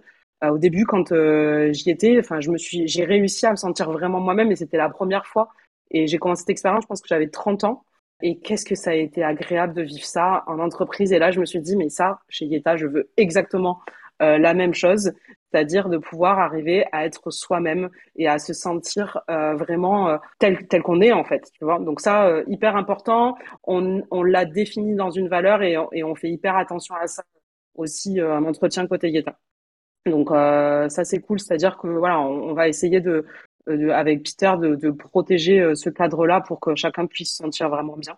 au 0.51 0.57
début, 0.57 0.85
quand 0.85 1.11
euh, 1.11 1.71
j'y 1.73 1.89
étais, 1.89 2.17
enfin, 2.19 2.39
je 2.41 2.51
me 2.51 2.57
suis, 2.57 2.87
j'ai 2.87 3.05
réussi 3.05 3.45
à 3.45 3.51
me 3.51 3.55
sentir 3.55 3.91
vraiment 3.91 4.19
moi-même 4.19 4.51
et 4.51 4.55
c'était 4.55 4.77
la 4.77 4.89
première 4.89 5.25
fois. 5.25 5.49
Et 5.91 6.07
j'ai 6.07 6.17
commencé 6.17 6.41
cette 6.41 6.49
expérience, 6.49 6.83
je 6.83 6.87
pense 6.87 7.01
que 7.01 7.07
j'avais 7.07 7.29
30 7.29 7.63
ans. 7.63 7.83
Et 8.21 8.39
qu'est-ce 8.39 8.65
que 8.65 8.75
ça 8.75 8.91
a 8.91 8.93
été 8.93 9.23
agréable 9.23 9.73
de 9.73 9.81
vivre 9.81 10.05
ça 10.05 10.43
en 10.47 10.59
entreprise. 10.59 11.11
Et 11.11 11.19
là, 11.19 11.31
je 11.31 11.39
me 11.39 11.45
suis 11.45 11.59
dit, 11.59 11.75
mais 11.75 11.89
ça, 11.89 12.19
chez 12.29 12.45
Yeta, 12.45 12.77
je 12.77 12.87
veux 12.87 13.09
exactement 13.17 13.81
la 14.21 14.53
même 14.53 14.73
chose, 14.73 15.11
c'est-à-dire 15.51 15.89
de 15.89 15.97
pouvoir 15.97 16.39
arriver 16.39 16.85
à 16.93 17.05
être 17.05 17.31
soi-même 17.31 17.89
et 18.15 18.29
à 18.29 18.39
se 18.39 18.53
sentir 18.53 19.19
vraiment 19.27 20.17
tel 20.39 20.65
tel 20.67 20.81
qu'on 20.83 21.01
est 21.01 21.11
en 21.11 21.25
fait, 21.25 21.51
tu 21.51 21.65
vois. 21.65 21.79
Donc 21.79 21.99
ça, 21.99 22.41
hyper 22.47 22.77
important. 22.77 23.35
On, 23.65 24.01
on 24.11 24.23
l'a 24.23 24.45
défini 24.45 24.95
dans 24.95 25.11
une 25.11 25.27
valeur 25.27 25.61
et, 25.63 25.75
et 25.91 26.03
on 26.05 26.15
fait 26.15 26.29
hyper 26.29 26.55
attention 26.55 26.95
à 26.95 27.07
ça 27.07 27.23
aussi 27.75 28.19
un 28.19 28.45
entretien 28.45 28.87
côté 28.87 29.09
Yeta. 29.09 29.37
Donc 30.05 30.29
ça 30.29 31.03
c'est 31.03 31.19
cool, 31.19 31.39
c'est-à-dire 31.39 31.77
que 31.77 31.87
voilà, 31.87 32.19
on, 32.19 32.53
va 32.53 32.67
essayer 32.67 33.01
de, 33.01 33.25
avec 33.67 34.23
Peter 34.23 34.53
de, 34.59 34.75
de 34.75 34.91
protéger 34.91 35.73
ce 35.75 35.89
cadre-là 35.89 36.41
pour 36.41 36.59
que 36.59 36.75
chacun 36.75 37.07
puisse 37.07 37.31
se 37.31 37.37
sentir 37.37 37.69
vraiment 37.69 37.97
bien. 37.97 38.17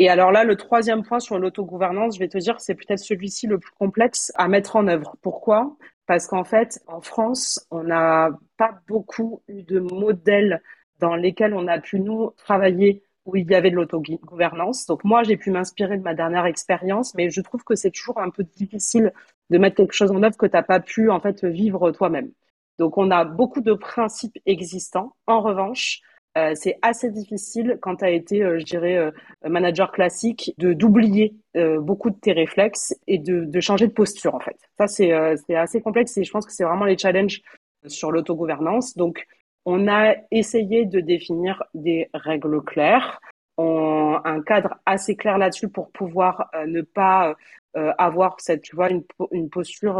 Et 0.00 0.08
alors 0.08 0.32
là, 0.32 0.42
le 0.44 0.56
troisième 0.56 1.04
point 1.04 1.20
sur 1.20 1.38
l'autogouvernance, 1.38 2.14
je 2.14 2.18
vais 2.18 2.28
te 2.28 2.38
dire, 2.38 2.60
c'est 2.60 2.74
peut-être 2.74 2.98
celui-ci 2.98 3.46
le 3.46 3.58
plus 3.58 3.72
complexe 3.72 4.32
à 4.34 4.48
mettre 4.48 4.74
en 4.76 4.88
œuvre. 4.88 5.16
Pourquoi? 5.22 5.76
Parce 6.06 6.26
qu'en 6.26 6.44
fait, 6.44 6.80
en 6.88 7.00
France, 7.00 7.64
on 7.70 7.84
n'a 7.84 8.30
pas 8.56 8.80
beaucoup 8.88 9.42
eu 9.46 9.62
de 9.62 9.78
modèles 9.78 10.62
dans 10.98 11.14
lesquels 11.14 11.54
on 11.54 11.68
a 11.68 11.78
pu 11.78 12.00
nous 12.00 12.32
travailler 12.36 13.02
où 13.24 13.36
il 13.36 13.48
y 13.48 13.54
avait 13.54 13.70
de 13.70 13.76
l'autogouvernance. 13.76 14.86
Donc 14.86 15.04
moi, 15.04 15.22
j'ai 15.22 15.36
pu 15.36 15.50
m'inspirer 15.50 15.96
de 15.96 16.02
ma 16.02 16.14
dernière 16.14 16.46
expérience, 16.46 17.14
mais 17.14 17.30
je 17.30 17.40
trouve 17.40 17.62
que 17.62 17.76
c'est 17.76 17.90
toujours 17.90 18.18
un 18.18 18.30
peu 18.30 18.42
difficile 18.42 19.12
de 19.50 19.58
mettre 19.58 19.76
quelque 19.76 19.92
chose 19.92 20.10
en 20.10 20.22
œuvre 20.22 20.36
que 20.36 20.46
tu 20.46 20.56
n'as 20.56 20.62
pas 20.62 20.80
pu 20.80 21.10
en 21.10 21.20
fait 21.20 21.44
vivre 21.44 21.90
toi-même. 21.90 22.30
Donc 22.78 22.98
on 22.98 23.10
a 23.10 23.24
beaucoup 23.24 23.60
de 23.60 23.74
principes 23.74 24.38
existants. 24.46 25.14
En 25.26 25.40
revanche, 25.40 26.00
euh, 26.36 26.52
c'est 26.56 26.78
assez 26.82 27.10
difficile 27.10 27.78
quand 27.80 27.96
tu 27.96 28.04
as 28.04 28.10
été, 28.10 28.42
euh, 28.42 28.58
je 28.58 28.64
dirais, 28.64 28.96
euh, 28.96 29.12
manager 29.48 29.92
classique, 29.92 30.52
de 30.58 30.72
d'oublier 30.72 31.34
beaucoup 31.78 32.10
de 32.10 32.16
tes 32.16 32.32
réflexes 32.32 32.96
et 33.06 33.18
de, 33.18 33.44
de 33.44 33.60
changer 33.60 33.86
de 33.86 33.92
posture 33.92 34.34
en 34.34 34.40
fait. 34.40 34.56
Ça 34.76 34.88
c'est 34.88 35.12
assez 35.54 35.80
complexe 35.80 36.16
et 36.16 36.24
je 36.24 36.32
pense 36.32 36.44
que 36.44 36.52
c'est 36.52 36.64
vraiment 36.64 36.84
les 36.84 36.98
challenges 36.98 37.42
sur 37.86 38.10
l'autogouvernance. 38.10 38.96
Donc 38.96 39.24
on 39.64 39.86
a 39.86 40.16
essayé 40.32 40.84
de 40.84 40.98
définir 40.98 41.62
des 41.74 42.10
règles 42.12 42.60
claires, 42.64 43.20
un 43.58 44.42
cadre 44.42 44.76
assez 44.86 45.16
clair 45.16 45.38
là-dessus 45.38 45.68
pour 45.68 45.90
pouvoir 45.90 46.50
ne 46.66 46.82
pas 46.82 47.36
avoir 47.74 48.40
cette, 48.40 48.62
tu 48.62 48.76
vois, 48.76 48.90
une, 48.90 49.04
une 49.32 49.50
posture, 49.50 49.98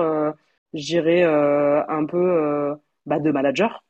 je 0.75 0.85
dirais, 0.85 1.23
un 1.25 2.07
peu 2.07 2.77
bah, 3.07 3.19
de 3.21 3.31
manager. 3.31 3.85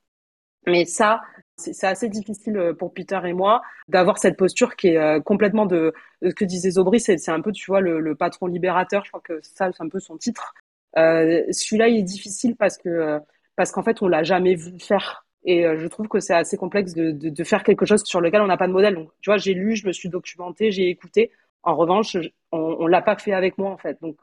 Mais 0.67 0.85
ça, 0.87 1.21
c'est 1.57 1.87
assez 1.87 2.09
difficile 2.09 2.57
euh, 2.57 2.75
pour 2.75 2.95
Peter 2.95 3.21
et 3.25 3.33
moi 3.33 3.63
d'avoir 3.89 4.19
cette 4.19 4.37
posture 4.37 4.77
qui 4.77 4.89
est 4.89 4.97
euh, 4.97 5.21
complètement 5.21 5.67
de, 5.67 5.93
ce 6.23 6.31
que 6.31 6.45
disait 6.45 6.71
Zobri, 6.73 7.01
c'est 7.01 7.29
un 7.29 7.41
peu, 7.41 7.53
tu 7.53 7.67
vois, 7.67 7.81
le, 7.81 8.15
patron 8.15 8.47
libérateur. 8.47 9.05
Je 9.05 9.11
crois 9.11 9.21
que 9.21 9.41
ça, 9.43 9.71
c'est 9.73 9.83
un 9.83 9.89
peu 9.89 10.01
son 10.01 10.17
titre. 10.17 10.55
Euh, 10.97 11.43
Celui-là, 11.51 11.89
il 11.89 11.99
est 11.99 12.03
difficile 12.03 12.57
parce 12.57 12.79
que 12.79 13.21
parce 13.57 13.71
qu'en 13.71 13.83
fait, 13.83 14.03
on 14.03 14.09
l'a 14.09 14.23
jamais 14.25 14.55
vu 14.55 14.79
faire. 14.81 15.24
Et 15.45 15.67
euh, 15.67 15.79
je 15.79 15.87
trouve 15.87 16.09
que 16.09 16.21
c'est 16.21 16.35
assez 16.35 16.57
complexe 16.57 16.95
de, 16.95 17.11
de, 17.13 17.45
faire 17.45 17.63
quelque 17.63 17.85
chose 17.85 18.03
sur 18.05 18.21
lequel 18.21 18.41
on 18.41 18.47
n'a 18.47 18.57
pas 18.57 18.67
de 18.67 18.73
modèle. 18.73 18.95
Donc, 18.95 19.11
tu 19.21 19.31
vois, 19.31 19.39
j'ai 19.39 19.55
lu, 19.55 19.77
je 19.77 19.87
me 19.87 19.93
suis 19.93 20.09
documenté, 20.09 20.71
j'ai 20.73 20.89
écouté. 20.89 21.31
En 21.63 21.77
revanche, 21.77 22.17
on, 22.53 22.59
on 22.59 22.87
l'a 22.87 23.03
pas 23.03 23.17
fait 23.17 23.33
avec 23.33 23.59
moi, 23.59 23.71
en 23.71 23.79
fait. 23.79 23.99
Donc, 24.01 24.19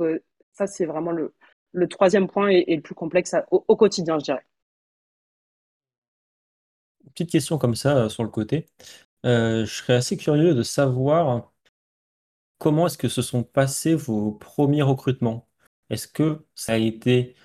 ça, 0.53 0.67
c'est 0.67 0.85
vraiment 0.85 1.11
le, 1.11 1.33
le 1.73 1.87
troisième 1.87 2.27
point 2.27 2.49
et, 2.49 2.75
le 2.75 2.81
plus 2.81 2.95
complexe 2.95 3.35
au 3.51 3.75
quotidien, 3.75 4.17
je 4.19 4.25
dirais 4.25 4.45
petite 7.11 7.31
question 7.31 7.57
comme 7.57 7.75
ça 7.75 7.97
euh, 7.97 8.09
sur 8.09 8.23
le 8.23 8.29
côté. 8.29 8.65
Euh, 9.25 9.65
je 9.65 9.73
serais 9.75 9.95
assez 9.95 10.17
curieux 10.17 10.55
de 10.55 10.63
savoir 10.63 11.53
comment 12.57 12.87
est-ce 12.87 12.97
que 12.97 13.09
se 13.09 13.21
sont 13.21 13.43
passés 13.43 13.95
vos 13.95 14.31
premiers 14.31 14.81
recrutements. 14.81 15.47
Est-ce 15.89 16.07
que 16.07 16.45
ça 16.55 16.73
a 16.73 16.77
été 16.77 17.35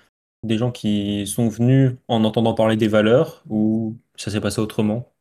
des 0.47 0.57
gens 0.57 0.71
qui 0.71 1.27
sont 1.27 1.49
venus 1.49 1.93
en 2.07 2.23
entendant 2.25 2.53
parler 2.55 2.77
des 2.77 2.87
valeurs 2.89 3.43
ou 3.49 3.97
ça 4.17 4.31
s'est 4.31 4.41
passé 4.41 4.59
autrement? 4.61 5.13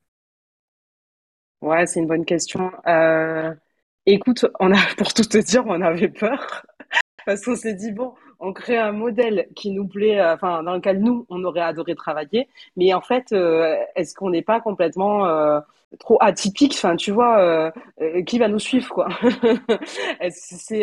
Ouais, 1.62 1.87
c'est 1.87 2.00
une 2.00 2.06
bonne 2.06 2.25
question. 2.25 2.71
Euh, 2.87 3.54
écoute, 4.06 4.47
on 4.61 4.73
a, 4.73 4.76
pour 4.99 5.12
tout 5.14 5.25
te 5.25 5.38
dire, 5.38 5.64
on 5.66 5.80
avait 5.83 6.09
peur 6.09 6.64
parce 7.26 7.45
qu'on 7.45 7.56
s'est 7.56 7.75
dit 7.75 7.92
bon, 7.92 8.14
on 8.40 8.52
crée 8.52 8.76
un 8.78 8.93
modèle 8.93 9.49
qui 9.55 9.71
nous 9.71 9.87
plaît, 9.87 10.21
euh, 10.21 10.35
enfin 10.35 10.62
dans 10.62 10.75
lequel 10.75 11.00
nous 11.00 11.26
on 11.31 11.43
aurait 11.45 11.61
adoré 11.61 11.95
travailler, 11.95 12.49
mais 12.76 12.93
en 12.95 13.00
fait, 13.00 13.33
euh, 13.33 13.76
est-ce 13.95 14.14
qu'on 14.14 14.31
n'est 14.31 14.43
pas 14.43 14.61
complètement 14.61 15.26
euh, 15.26 15.61
trop 15.99 16.19
atypique? 16.21 16.75
Enfin, 16.75 16.97
tu 16.97 17.11
vois, 17.12 17.73
qui 18.26 18.38
va 18.38 18.49
nous 18.49 18.59
suivre 18.59 18.88
quoi? 18.93 19.09
Est-ce 20.21 20.50
que 20.50 20.61
c'est, 20.61 20.81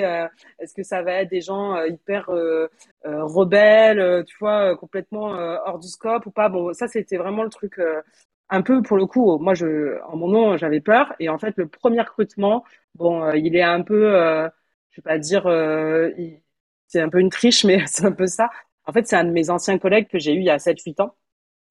est-ce 0.59 0.73
que 0.73 0.83
ça 0.83 1.01
va 1.03 1.11
être 1.21 1.29
des 1.29 1.41
gens 1.41 1.81
hyper 1.83 2.29
rebelles, 3.03 4.23
tu 4.25 4.35
vois, 4.39 4.75
complètement 4.77 5.27
hors 5.65 5.79
du 5.79 5.87
scope 5.87 6.25
ou 6.25 6.31
pas? 6.31 6.49
Bon, 6.49 6.73
ça 6.73 6.87
c'était 6.87 7.17
vraiment 7.17 7.43
le 7.43 7.49
truc 7.49 7.79
un 8.49 8.61
peu 8.61 8.81
pour 8.81 8.97
le 8.97 9.05
coup, 9.05 9.37
moi 9.39 9.53
je, 9.55 9.99
en 10.05 10.15
mon 10.17 10.27
nom, 10.29 10.57
j'avais 10.57 10.81
peur. 10.81 11.13
Et 11.19 11.29
en 11.29 11.37
fait, 11.37 11.53
le 11.57 11.67
premier 11.67 12.01
recrutement, 12.01 12.63
bon, 12.95 13.31
il 13.33 13.55
est 13.55 13.61
un 13.63 13.81
peu, 13.81 14.11
je 14.91 14.97
vais 14.97 15.03
pas 15.03 15.17
dire, 15.19 15.43
c'est 16.93 17.01
un 17.01 17.09
peu 17.09 17.19
une 17.19 17.29
triche, 17.29 17.63
mais 17.65 17.83
c'est 17.87 18.05
un 18.05 18.11
peu 18.11 18.27
ça. 18.27 18.49
En 18.85 18.93
fait, 18.93 19.07
c'est 19.07 19.15
un 19.15 19.23
de 19.23 19.31
mes 19.31 19.49
anciens 19.49 19.77
collègues 19.79 20.07
que 20.07 20.19
j'ai 20.19 20.33
eu 20.33 20.39
il 20.39 20.45
y 20.45 20.49
a 20.49 20.57
7-8 20.57 21.01
ans. 21.01 21.15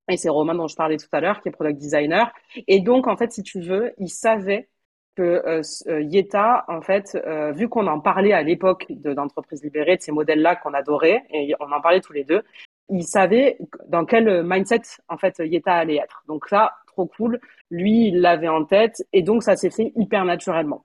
Et 0.08 0.16
c'est 0.16 0.28
Romain 0.28 0.54
dont 0.54 0.66
je 0.66 0.74
parlais 0.74 0.96
tout 0.96 1.06
à 1.12 1.20
l'heure, 1.20 1.40
qui 1.40 1.48
est 1.48 1.52
product 1.52 1.78
designer. 1.78 2.32
Et 2.66 2.80
donc, 2.80 3.06
en 3.06 3.16
fait, 3.16 3.32
si 3.32 3.42
tu 3.42 3.60
veux, 3.60 3.92
il 3.98 4.08
savait 4.08 4.68
que 5.14 5.22
euh, 5.22 5.62
euh 5.86 6.02
Yeta, 6.02 6.64
en 6.68 6.80
fait, 6.80 7.16
euh, 7.26 7.52
vu 7.52 7.68
qu'on 7.68 7.86
en 7.86 8.00
parlait 8.00 8.32
à 8.32 8.42
l'époque 8.42 8.86
d'entreprises 8.90 9.62
libérées, 9.62 9.96
de 9.96 10.02
ces 10.02 10.10
modèles-là 10.10 10.56
qu'on 10.56 10.74
adorait, 10.74 11.22
et 11.30 11.54
on 11.60 11.70
en 11.70 11.80
parlait 11.80 12.00
tous 12.00 12.14
les 12.14 12.24
deux, 12.24 12.42
il 12.88 13.04
savait 13.04 13.58
dans 13.88 14.04
quel 14.04 14.42
mindset, 14.42 14.82
en 15.08 15.18
fait, 15.18 15.38
Yeta 15.38 15.74
allait 15.74 15.96
être. 15.96 16.24
Donc 16.26 16.50
là, 16.50 16.74
trop 16.88 17.06
cool. 17.06 17.40
Lui, 17.70 18.08
il 18.08 18.20
l'avait 18.20 18.48
en 18.48 18.64
tête, 18.64 19.06
et 19.12 19.22
donc 19.22 19.44
ça 19.44 19.54
s'est 19.56 19.70
fait 19.70 19.92
hyper 19.94 20.24
naturellement. 20.24 20.84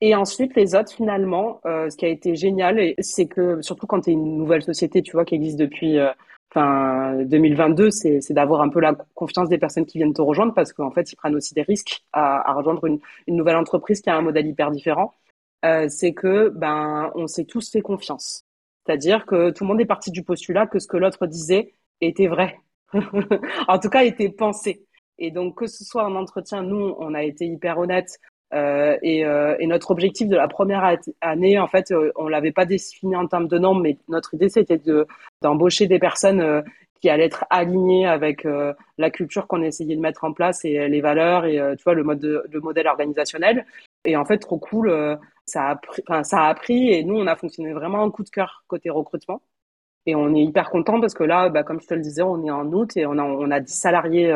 Et 0.00 0.14
ensuite, 0.14 0.54
les 0.54 0.74
autres, 0.74 0.92
finalement, 0.92 1.60
euh, 1.66 1.90
ce 1.90 1.96
qui 1.96 2.04
a 2.04 2.08
été 2.08 2.36
génial, 2.36 2.94
c'est 3.00 3.26
que 3.26 3.60
surtout 3.62 3.86
quand 3.86 4.02
tu 4.02 4.10
es 4.10 4.12
une 4.12 4.36
nouvelle 4.38 4.62
société, 4.62 5.02
tu 5.02 5.12
vois, 5.12 5.24
qui 5.24 5.34
existe 5.34 5.58
depuis 5.58 5.98
euh, 5.98 6.10
enfin 6.50 7.16
2022, 7.24 7.90
c'est 7.90 8.32
d'avoir 8.32 8.60
un 8.62 8.68
peu 8.68 8.80
la 8.80 8.94
confiance 9.14 9.48
des 9.48 9.58
personnes 9.58 9.86
qui 9.86 9.98
viennent 9.98 10.14
te 10.14 10.22
rejoindre 10.22 10.54
parce 10.54 10.72
qu'en 10.72 10.90
fait, 10.92 11.12
ils 11.12 11.16
prennent 11.16 11.34
aussi 11.34 11.54
des 11.54 11.62
risques 11.62 12.04
à, 12.12 12.52
rejoindre 12.54 12.86
une, 12.86 13.00
nouvelle 13.26 13.56
entreprise 13.56 14.00
qui 14.00 14.10
a 14.10 14.16
un 14.16 14.22
modèle 14.22 14.46
hyper 14.46 14.70
différent. 14.70 15.14
Euh, 15.64 15.88
c'est 15.88 16.14
que 16.14 16.50
ben 16.50 17.10
on 17.16 17.26
s'est 17.26 17.44
tous 17.44 17.70
fait 17.70 17.80
confiance. 17.80 18.44
C'est-à-dire 18.86 19.26
que 19.26 19.50
tout 19.50 19.64
le 19.64 19.68
monde 19.68 19.80
est 19.80 19.86
parti 19.86 20.10
du 20.12 20.22
postulat 20.22 20.66
que 20.66 20.78
ce 20.78 20.86
que 20.86 20.96
l'autre 20.96 21.26
disait 21.26 21.74
était 22.00 22.28
vrai. 22.28 22.58
en 23.68 23.78
tout 23.78 23.90
cas, 23.90 24.04
était 24.04 24.30
pensé. 24.30 24.86
Et 25.18 25.30
donc, 25.32 25.56
que 25.58 25.66
ce 25.66 25.84
soit 25.84 26.04
en 26.04 26.14
entretien, 26.14 26.62
nous, 26.62 26.94
on 26.98 27.14
a 27.14 27.22
été 27.24 27.46
hyper 27.46 27.78
honnête. 27.78 28.18
Euh, 28.54 28.96
et, 29.02 29.26
euh, 29.26 29.56
et, 29.58 29.66
notre 29.66 29.90
objectif 29.90 30.28
de 30.28 30.36
la 30.36 30.48
première 30.48 30.96
année, 31.20 31.58
en 31.58 31.66
fait, 31.66 31.90
euh, 31.90 32.12
on 32.16 32.28
l'avait 32.28 32.52
pas 32.52 32.64
défini 32.64 33.14
en 33.14 33.26
termes 33.26 33.46
de 33.46 33.58
normes, 33.58 33.82
mais 33.82 33.98
notre 34.08 34.34
idée 34.34 34.48
c'était 34.48 34.78
de 34.78 35.06
d'embaucher 35.42 35.86
des 35.86 35.98
personnes 35.98 36.64
qui 37.00 37.10
allaient 37.10 37.26
être 37.26 37.44
alignées 37.50 38.06
avec 38.06 38.46
la 38.98 39.10
culture 39.10 39.46
qu'on 39.46 39.62
essayait 39.62 39.96
de 39.96 40.00
mettre 40.00 40.24
en 40.24 40.32
place 40.32 40.64
et 40.64 40.88
les 40.88 41.00
valeurs 41.00 41.44
et 41.44 41.60
tu 41.76 41.84
vois 41.84 41.94
le 41.94 42.02
mode 42.02 42.18
de, 42.18 42.44
le 42.50 42.60
modèle 42.60 42.88
organisationnel. 42.88 43.66
Et 44.04 44.16
en 44.16 44.24
fait, 44.24 44.38
trop 44.38 44.58
cool, 44.58 45.18
ça 45.46 45.68
a 45.68 45.76
pris, 45.76 46.02
ça 46.24 46.46
a 46.46 46.54
pris 46.54 46.90
et 46.92 47.04
nous 47.04 47.16
on 47.16 47.26
a 47.26 47.36
fonctionné 47.36 47.72
vraiment 47.72 48.02
en 48.02 48.10
coup 48.10 48.24
de 48.24 48.30
cœur 48.30 48.64
côté 48.68 48.90
recrutement. 48.90 49.42
Et 50.06 50.14
on 50.16 50.34
est 50.34 50.42
hyper 50.42 50.70
content 50.70 51.00
parce 51.00 51.14
que 51.14 51.24
là, 51.24 51.50
bah, 51.50 51.62
comme 51.64 51.80
je 51.80 51.86
te 51.86 51.94
le 51.94 52.00
disais, 52.00 52.22
on 52.22 52.44
est 52.44 52.50
en 52.50 52.72
août 52.72 52.96
et 52.96 53.06
on 53.06 53.18
a 53.18 53.24
on 53.24 53.50
a 53.50 53.60
10 53.60 53.72
salariés. 53.72 54.32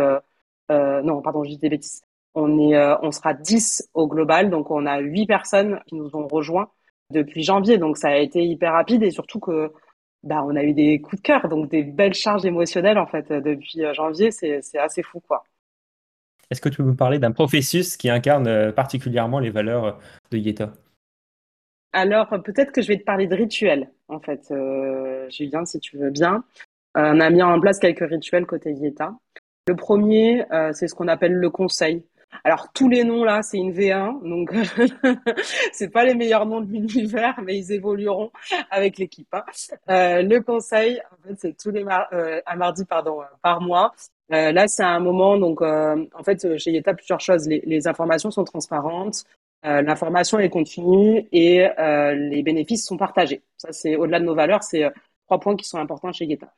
Non, 0.71 1.23
pardon, 1.23 1.45
je 1.45 1.51
dis 1.51 1.59
des 1.59 1.69
bêtises. 1.71 2.03
On, 2.35 2.59
est, 2.59 2.77
euh, 2.77 2.97
on 3.03 3.11
sera 3.11 3.35
10 3.35 3.91
au 3.95 4.09
global, 4.09 4.51
donc 4.51 4.71
on 4.71 4.87
a 4.87 4.99
8 4.99 5.27
personnes 5.27 5.81
qui 5.87 5.97
nous 5.97 6.17
ont 6.17 6.27
rejoints 6.27 6.71
depuis 7.11 7.43
janvier. 7.43 7.79
Donc 7.79 7.99
ça 7.99 8.09
a 8.09 8.17
été 8.17 8.43
hyper 8.43 8.73
rapide 8.73 9.03
et 9.03 9.11
surtout 9.11 9.39
que 9.39 9.73
bah, 10.23 10.43
on 10.45 10.57
a 10.57 10.63
eu 10.63 10.73
des 10.73 11.01
coups 11.01 11.21
de 11.21 11.27
cœur, 11.27 11.49
donc 11.49 11.69
des 11.69 11.83
belles 11.83 12.15
charges 12.15 12.45
émotionnelles 12.45 12.99
en 12.99 13.07
fait 13.07 13.31
depuis 13.33 13.85
euh, 13.85 13.93
janvier. 13.93 14.31
C'est 14.31 14.79
assez 14.79 15.03
fou 15.03 15.21
quoi. 15.21 15.45
Est-ce 16.51 16.61
que 16.61 16.69
tu 16.69 16.79
peux 16.79 16.85
me 16.85 16.97
parler 16.97 17.19
d'un 17.19 17.33
processus 17.33 17.97
qui 17.97 18.11
incarne 18.11 18.47
euh, 18.47 18.73
particulièrement 18.73 19.39
les 19.39 19.51
valeurs 19.51 19.99
de 20.31 20.39
Yeta? 20.39 20.73
Alors 21.93 22.29
peut-être 22.43 22.73
que 22.73 22.81
je 22.81 22.89
vais 22.89 22.99
te 22.99 23.05
parler 23.05 23.27
de 23.27 23.35
rituels 23.35 23.91
en 24.09 24.21
fait, 24.21 24.53
Julien, 25.29 25.67
si 25.67 25.79
tu 25.81 25.99
veux 25.99 26.11
bien. 26.11 26.45
on 26.95 27.21
a 27.21 27.29
mis 27.29 27.43
en 27.43 27.61
place 27.61 27.79
quelques 27.79 28.09
rituels 28.09 28.47
côté 28.47 28.73
Yeta. 28.73 29.15
Le 29.69 29.77
premier, 29.77 30.45
c'est 30.73 30.89
ce 30.89 30.95
qu'on 30.95 31.09
appelle 31.09 31.35
le 31.35 31.51
conseil. 31.51 32.07
Alors 32.45 32.73
tous 32.73 32.89
les 32.89 33.05
noms 33.05 33.25
là, 33.25 33.43
c'est 33.43 33.59
une 33.59 33.73
V1, 33.73 34.29
donc 34.29 34.53
c'est 35.73 35.91
pas 35.91 36.05
les 36.05 36.15
meilleurs 36.15 36.47
noms 36.47 36.61
de 36.61 36.71
l'univers, 36.71 37.39
mais 37.43 37.59
ils 37.59 37.73
évolueront 37.73 38.31
avec 38.71 38.99
l'équipe. 38.99 39.33
Hein. 39.33 39.45
Euh, 39.91 40.23
le 40.23 40.41
conseil, 40.41 41.01
en 41.13 41.29
fait, 41.29 41.35
c'est 41.39 41.57
tous 41.57 41.71
les 41.71 41.85
mar 41.85 42.09
euh, 42.13 42.41
un 42.47 42.57
mardi 42.57 42.85
pardon 42.85 43.23
euh, 43.23 43.27
par 43.43 43.61
mois. 43.61 43.93
Euh, 44.33 44.51
là, 44.53 44.67
c'est 44.67 44.83
un 44.83 45.01
moment 45.01 45.37
donc 45.37 45.63
euh, 45.63 46.05
en 46.15 46.23
fait 46.23 46.59
chez 46.59 46.73
Yeta 46.73 46.95
plusieurs 46.95 47.21
choses. 47.21 47.47
Les, 47.49 47.87
informations 47.87 48.31
sont 48.31 48.45
transparentes, 48.45 49.25
l'information 49.63 50.39
est 50.39 50.49
continue 50.49 51.29
et 51.33 51.69
les 51.79 52.43
bénéfices 52.43 52.85
sont 52.87 52.97
partagés. 52.97 53.43
Ça, 53.57 53.73
c'est 53.73 53.97
au-delà 53.97 54.21
de 54.21 54.25
nos 54.25 54.35
valeurs, 54.35 54.63
c'est 54.63 54.91
trois 55.27 55.39
points 55.39 55.57
qui 55.57 55.65
sont 55.65 55.79
importants 55.79 56.13
chez 56.13 56.25
Yeta. 56.25 56.53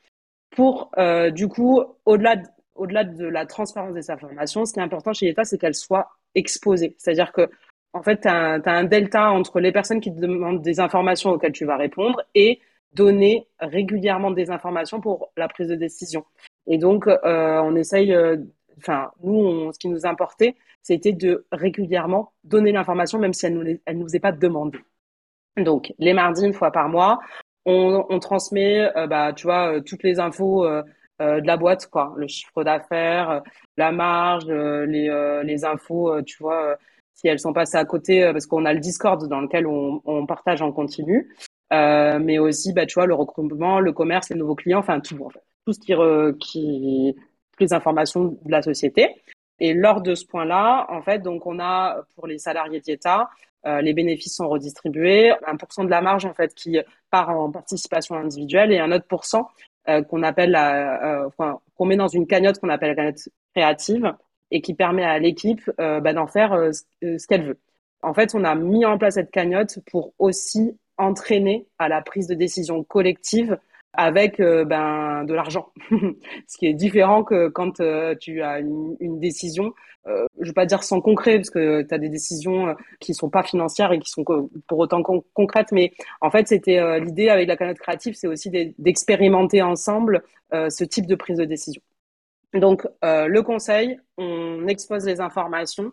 Pour, 0.55 0.91
euh, 0.99 1.31
du 1.31 1.49
coup, 1.49 1.83
au-delà 2.05 2.37
de, 2.37 2.47
au-delà 2.75 3.05
de 3.05 3.27
la 3.27 3.47
transparence 3.47 3.95
des 3.95 4.11
informations, 4.11 4.65
ce 4.65 4.73
qui 4.73 4.81
est 4.81 4.83
important 4.83 5.13
chez 5.13 5.27
Yeta, 5.27 5.45
c'est 5.45 5.59
qu'elles 5.59 5.75
soient 5.75 6.09
exposées. 6.35 6.95
C'est-à-dire 6.99 7.33
que, 7.33 7.49
en 7.93 8.03
fait, 8.03 8.23
tu 8.23 8.29
as, 8.29 8.61
un 8.65 8.85
delta 8.85 9.31
entre 9.31 9.61
les 9.61 9.73
personnes 9.73 10.01
qui 10.01 10.13
te 10.13 10.21
demandent 10.21 10.63
des 10.63 10.81
informations 10.81 11.31
auxquelles 11.31 11.53
tu 11.53 11.65
vas 11.65 11.77
répondre 11.77 12.21
et 12.35 12.61
donner 12.93 13.49
régulièrement 13.61 14.31
des 14.31 14.51
informations 14.51 15.01
pour 15.01 15.33
la 15.37 15.49
prise 15.49 15.69
de 15.69 15.75
décision. 15.75 16.25
Et 16.67 16.79
donc, 16.79 17.07
euh, 17.07 17.61
on 17.63 17.75
essaye, 17.77 18.13
euh, 18.13 18.37
enfin, 18.79 19.11
nous, 19.23 19.73
ce 19.73 19.79
qui 19.79 19.89
nous 19.89 20.07
importait, 20.07 20.57
c'était 20.83 21.13
de 21.13 21.47
régulièrement 21.53 22.33
donner 22.45 22.73
l'information, 22.73 23.19
même 23.19 23.33
si 23.33 23.47
elle 23.47 23.59
ne 23.59 23.93
nous, 23.93 24.17
est 24.17 24.21
pas 24.21 24.33
demandée. 24.33 24.79
Donc, 25.57 25.93
les 25.99 26.13
mardis, 26.13 26.45
une 26.45 26.53
fois 26.53 26.73
par 26.73 26.89
mois, 26.89 27.21
on, 27.65 28.05
on 28.09 28.19
transmet, 28.19 28.91
euh, 28.97 29.07
bah, 29.07 29.33
tu 29.33 29.45
vois, 29.47 29.81
toutes 29.81 30.03
les 30.03 30.19
infos 30.19 30.67
de 31.21 31.47
la 31.47 31.57
boîte, 31.57 31.87
quoi, 31.89 32.13
le 32.17 32.27
chiffre 32.27 32.65
d'affaires, 32.65 33.43
la 33.77 33.93
marge, 33.93 34.47
les, 34.47 35.43
les 35.45 35.65
infos, 35.65 36.23
tu 36.23 36.43
vois, 36.43 36.77
si 37.15 37.29
elles 37.29 37.39
sont 37.39 37.53
passées 37.53 37.77
à 37.77 37.85
côté, 37.85 38.31
parce 38.33 38.47
qu'on 38.47 38.65
a 38.65 38.73
le 38.73 38.81
Discord 38.81 39.27
dans 39.29 39.41
lequel 39.41 39.67
on, 39.67 40.03
on 40.05 40.27
partage 40.27 40.63
en 40.63 40.73
continu. 40.73 41.31
Euh, 41.73 42.19
mais 42.21 42.39
aussi, 42.39 42.73
bah, 42.73 42.87
tu 42.87 42.95
vois, 42.95 43.07
le 43.07 43.15
recrutement, 43.15 43.81
le 43.81 43.93
commerce, 43.93 44.29
les 44.31 44.37
nouveaux 44.37 44.55
clients, 44.55 44.79
enfin 44.79 45.01
tout, 45.01 45.17
tout 45.67 45.73
ce 45.73 45.81
qui, 45.81 45.95
re, 45.95 46.33
qui, 46.39 47.17
les 47.59 47.73
informations 47.73 48.39
de 48.45 48.51
la 48.51 48.63
société. 48.63 49.23
Et 49.61 49.73
lors 49.73 50.01
de 50.01 50.15
ce 50.15 50.27
point-là, 50.27 50.87
en 50.89 51.03
fait, 51.03 51.21
donc 51.21 51.47
on 51.47 51.59
a 51.61 52.03
pour 52.15 52.27
les 52.27 52.39
salariés 52.39 52.81
d'État, 52.81 53.31
euh, 53.67 53.81
les 53.81 53.95
bénéfices 53.95 54.37
sont 54.37 54.49
redistribués, 54.49 55.33
1% 55.47 55.85
de 55.85 55.91
la 55.91 56.03
marge 56.03 56.27
en 56.27 56.35
fait 56.35 56.55
qui 56.55 56.79
part 57.11 57.31
en 57.31 57.51
participation 57.51 58.15
individuelle 58.17 58.73
et 58.73 58.79
un 58.79 58.93
autre 58.93 59.07
pourcent 59.07 59.49
euh, 59.89 60.03
qu'on 60.03 60.23
appelle 60.23 60.51
la, 60.51 61.25
euh, 61.25 61.31
qu'on 61.77 61.85
met 61.85 61.97
dans 61.97 62.09
une 62.09 62.27
cagnotte 62.27 62.59
qu'on 62.59 62.69
appelle 62.69 62.91
la 62.91 62.95
cagnotte 62.95 63.29
créative 63.55 64.15
et 64.51 64.61
qui 64.61 64.75
permet 64.75 65.05
à 65.05 65.19
l'équipe 65.19 65.71
euh, 65.81 66.01
bah, 66.01 66.13
d'en 66.13 66.27
faire 66.27 66.53
euh, 66.53 66.71
ce 66.73 67.27
qu'elle 67.27 67.45
veut. 67.45 67.61
En 68.03 68.15
fait, 68.15 68.35
on 68.35 68.45
a 68.45 68.55
mis 68.55 68.85
en 68.85 68.99
place 68.99 69.15
cette 69.15 69.31
cagnotte 69.31 69.79
pour 69.91 70.13
aussi 70.19 70.79
entraîner 70.99 71.67
à 71.79 71.89
la 71.89 72.03
prise 72.03 72.29
de 72.29 72.35
décision 72.35 72.85
collective 72.85 73.59
avec 73.97 74.41
euh, 74.41 74.65
ben 74.65 75.25
de 75.25 75.35
l'argent, 75.35 75.71
ce 76.47 76.59
qui 76.59 76.67
est 76.67 76.75
différent 76.75 77.25
que 77.25 77.49
quand 77.49 77.81
euh, 77.81 78.15
tu 78.15 78.43
as 78.43 78.59
une, 78.61 79.21
décision, 79.21 79.73
euh, 80.07 80.27
je 80.41 80.47
vais 80.47 80.53
pas 80.53 80.67
dire 80.67 80.83
sans 80.83 81.01
concret 81.01 81.37
parce 81.37 81.51
que 81.51 81.83
tu 81.83 81.95
as 81.95 81.99
des 81.99 82.09
décisions 82.09 82.75
qui 83.01 83.15
sont 83.15 83.31
pas 83.31 83.43
financières 83.43 83.93
et 83.93 83.99
qui 83.99 84.11
sont 84.11 84.25
pour 84.67 84.79
autant 84.79 85.03
concrètes, 85.03 85.73
mais 85.73 85.93
en 86.21 86.31
fait 86.31 86.49
c'était 86.49 87.01
l'idée 87.01 87.29
avec 87.29 87.49
la 87.49 87.57
cagnotte 87.57 87.79
créative, 87.79 88.15
c'est 88.15 88.27
aussi 88.27 88.51
d'expérimenter 88.79 89.63
ensemble 89.63 90.23
ce 90.53 90.85
type 90.85 91.07
de 91.07 91.15
prise 91.15 91.39
de 91.39 91.45
décision. 91.45 91.81
Donc 92.53 92.87
le 93.03 93.41
conseil, 93.41 93.99
on 94.19 94.67
expose 94.69 95.07
les 95.07 95.21
informations, 95.21 95.93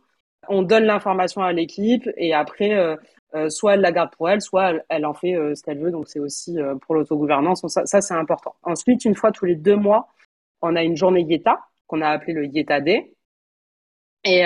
on 0.50 0.62
donne 0.62 0.84
l'information 0.84 1.42
à 1.42 1.54
l'équipe 1.54 2.10
et 2.18 2.34
après 2.34 2.98
euh, 3.36 3.50
soit 3.50 3.76
elle 3.76 3.82
la 3.82 3.92
garde 3.92 4.12
pour 4.16 4.30
elle, 4.30 4.42
soit 4.42 4.74
elle, 4.90 5.06
en 5.06 5.14
fait 5.14 5.36
euh, 5.36 5.56
ce 5.56 5.64
qu'elle 5.64 5.80
veut. 5.80 5.92
Donc 5.92 6.08
c'est 6.08 6.20
aussi 6.20 6.60
euh, 6.60 6.76
pour 6.76 6.96
l'autogouvernance. 6.96 7.66
Ça, 7.68 7.86
ça 7.86 8.02
c'est 8.02 8.14
important. 8.14 8.56
Ensuite, 8.64 9.06
une 9.06 9.16
fois 9.16 9.32
tous 9.32 9.46
les 9.46 9.56
deux 9.56 9.76
mois, 9.76 10.10
on 10.62 10.76
a 10.76 10.84
une 10.84 10.98
journée 10.98 11.22
Yeta 11.22 11.60
qu'on 11.88 12.02
a 12.02 12.10
appelée 12.10 12.34
le 12.34 12.46
Yeta 12.46 12.82
Day. 12.82 13.14
Et 14.24 14.44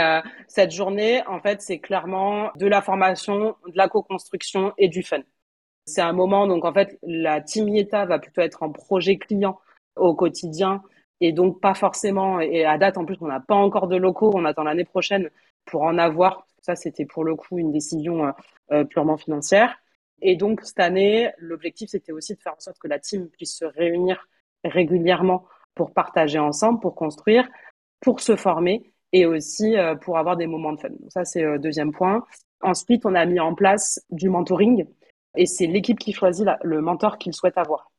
cette 0.48 0.72
journée, 0.72 1.22
en 1.27 1.42
fait, 1.42 1.62
c'est 1.62 1.80
clairement 1.80 2.50
de 2.56 2.65
la 2.65 2.82
formation, 2.82 3.58
de 3.68 3.75
la 3.75 3.89
co-construction 3.89 4.72
et 4.77 4.88
du 4.88 5.04
fun. 5.04 5.20
C'est 5.86 6.01
un 6.01 6.13
moment, 6.13 6.48
donc 6.48 6.63
en 6.63 6.74
fait, 6.74 6.98
la 7.04 7.42
team 7.42 7.68
Yeta 7.68 8.06
va 8.06 8.18
plutôt 8.18 8.39
être 8.39 8.63
en 8.63 8.72
projet 8.72 9.18
client 9.18 9.60
au 9.98 10.15
quotidien 10.15 10.82
et 11.22 11.32
donc 11.32 11.62
pas 11.62 11.74
forcément, 11.74 12.39
et 12.39 12.65
à 12.65 12.77
date 12.77 12.98
en 12.98 13.06
plus, 13.06 13.18
on 13.22 13.27
n'a 13.27 13.39
pas 13.39 13.56
encore 13.56 13.88
de 13.88 13.96
locaux, 13.96 14.32
on 14.34 14.46
attend 14.46 14.63
l'année 14.63 14.86
prochaine 14.86 15.30
pour 15.65 15.84
en 15.84 15.98
avoir. 15.98 16.46
Ça, 16.65 16.75
c'était 16.75 17.05
pour 17.05 17.24
le 17.24 17.36
coup 17.36 17.60
une 17.60 17.72
décision 17.72 18.34
euh, 18.72 18.84
purement 18.86 19.17
financière. 19.17 19.77
Et 20.24 20.36
donc, 20.36 20.62
cette 20.63 20.79
année, 20.79 21.31
l'objectif, 21.38 21.91
c'était 21.91 22.12
aussi 22.12 22.34
de 22.34 22.41
faire 22.41 22.55
en 22.55 22.60
sorte 22.60 22.79
que 22.79 22.88
la 22.88 22.98
team 22.98 23.29
puisse 23.29 23.55
se 23.55 23.65
réunir 23.65 24.27
régulièrement 24.63 25.45
pour 25.75 25.93
partager 25.93 26.39
ensemble, 26.39 26.80
pour 26.80 26.95
construire, 26.95 27.47
pour 27.99 28.19
se 28.19 28.36
former 28.36 28.91
et 29.12 29.28
aussi 29.28 29.78
euh, 29.78 29.93
pour 29.93 30.17
avoir 30.17 30.38
des 30.38 30.47
moments 30.47 30.73
de 30.73 30.80
fun. 30.80 30.89
Donc 30.89 31.12
ça, 31.12 31.23
c'est 31.23 31.43
le 31.43 31.60
deuxième 31.60 31.91
point. 31.91 32.25
Ensuite, 32.62 33.06
on 33.06 33.13
a 33.13 33.28
mis 33.28 33.39
en 33.39 33.54
place 33.54 34.04
du 34.10 34.30
mentoring 34.30 34.88
et 35.38 35.45
c'est 35.45 35.67
l'équipe 35.67 35.99
qui 35.99 36.13
choisit 36.13 36.47
le 36.63 36.82
mentor 36.82 37.19
qu'il 37.19 37.34
souhaite 37.34 37.60
avoir. 37.60 37.91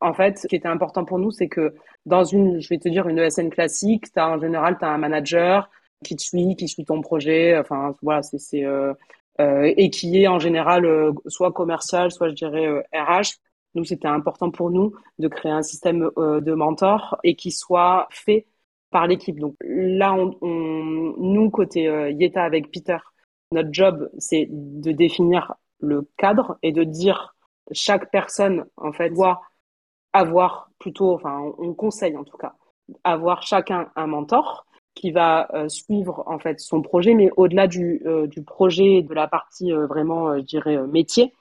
En 0.00 0.12
fait, 0.12 0.38
ce 0.38 0.48
qui 0.48 0.56
était 0.56 0.66
important 0.66 1.04
pour 1.04 1.20
nous, 1.20 1.30
c'est 1.30 1.48
que 1.48 1.74
dans 2.04 2.24
une, 2.24 2.60
je 2.60 2.68
vais 2.68 2.78
te 2.78 2.88
dire, 2.88 3.06
une 3.08 3.18
ESN 3.18 3.50
classique, 3.50 4.06
as, 4.16 4.28
en 4.28 4.40
général, 4.40 4.76
tu 4.78 4.84
as 4.84 4.88
un 4.88 4.98
manager 4.98 5.70
qui 6.04 6.16
te 6.16 6.22
suit, 6.22 6.56
qui 6.56 6.68
suit 6.68 6.84
ton 6.84 7.00
projet. 7.00 7.58
Enfin, 7.58 7.94
voilà, 8.02 8.22
c'est 8.22 8.64
euh, 8.64 8.94
euh, 9.40 9.72
et 9.76 9.90
qui 9.90 10.22
est 10.22 10.28
en 10.28 10.38
général 10.38 10.84
euh, 10.84 11.12
soit 11.26 11.52
commercial, 11.52 12.10
soit 12.10 12.28
je 12.28 12.34
dirais 12.34 12.68
RH. 12.92 13.38
Nous, 13.74 13.84
c'était 13.84 14.08
important 14.08 14.50
pour 14.50 14.70
nous 14.70 14.94
de 15.18 15.28
créer 15.28 15.52
un 15.52 15.62
système 15.62 16.10
de 16.16 16.54
mentor 16.54 17.18
et 17.22 17.36
qui 17.36 17.52
soit 17.52 18.08
fait 18.10 18.46
par 18.90 19.06
l'équipe. 19.06 19.38
Donc 19.38 19.54
là, 19.60 20.12
on, 20.12 20.36
on, 20.40 21.14
nous, 21.18 21.50
côté 21.50 21.82
Yeta 22.18 22.42
avec 22.42 22.72
Peter, 22.72 22.98
notre 23.52 23.68
job, 23.72 24.10
c'est 24.18 24.48
de 24.50 24.90
définir 24.90 25.54
le 25.78 26.08
cadre 26.16 26.58
et 26.62 26.72
de 26.72 26.82
dire 26.82 27.36
chaque 27.70 28.10
personne, 28.10 28.66
en 28.76 28.92
fait, 28.92 29.10
doit 29.10 29.40
avoir 30.12 30.70
plutôt, 30.80 31.14
enfin, 31.14 31.52
on 31.58 31.72
conseille 31.72 32.16
en 32.16 32.24
tout 32.24 32.36
cas, 32.36 32.54
avoir 33.04 33.42
chacun 33.42 33.90
un 33.94 34.08
mentor 34.08 34.66
qui 34.94 35.10
va 35.12 35.48
euh, 35.54 35.68
suivre 35.68 36.22
en 36.26 36.38
fait 36.38 36.60
son 36.60 36.82
projet, 36.82 37.14
mais 37.14 37.30
au-delà 37.36 37.66
du, 37.66 38.02
euh, 38.06 38.26
du 38.26 38.42
projet, 38.42 39.02
de 39.02 39.14
la 39.14 39.28
partie 39.28 39.72
euh, 39.72 39.86
vraiment, 39.86 40.36
je 40.36 40.42
dirais, 40.42 40.78
métier, 40.86 41.32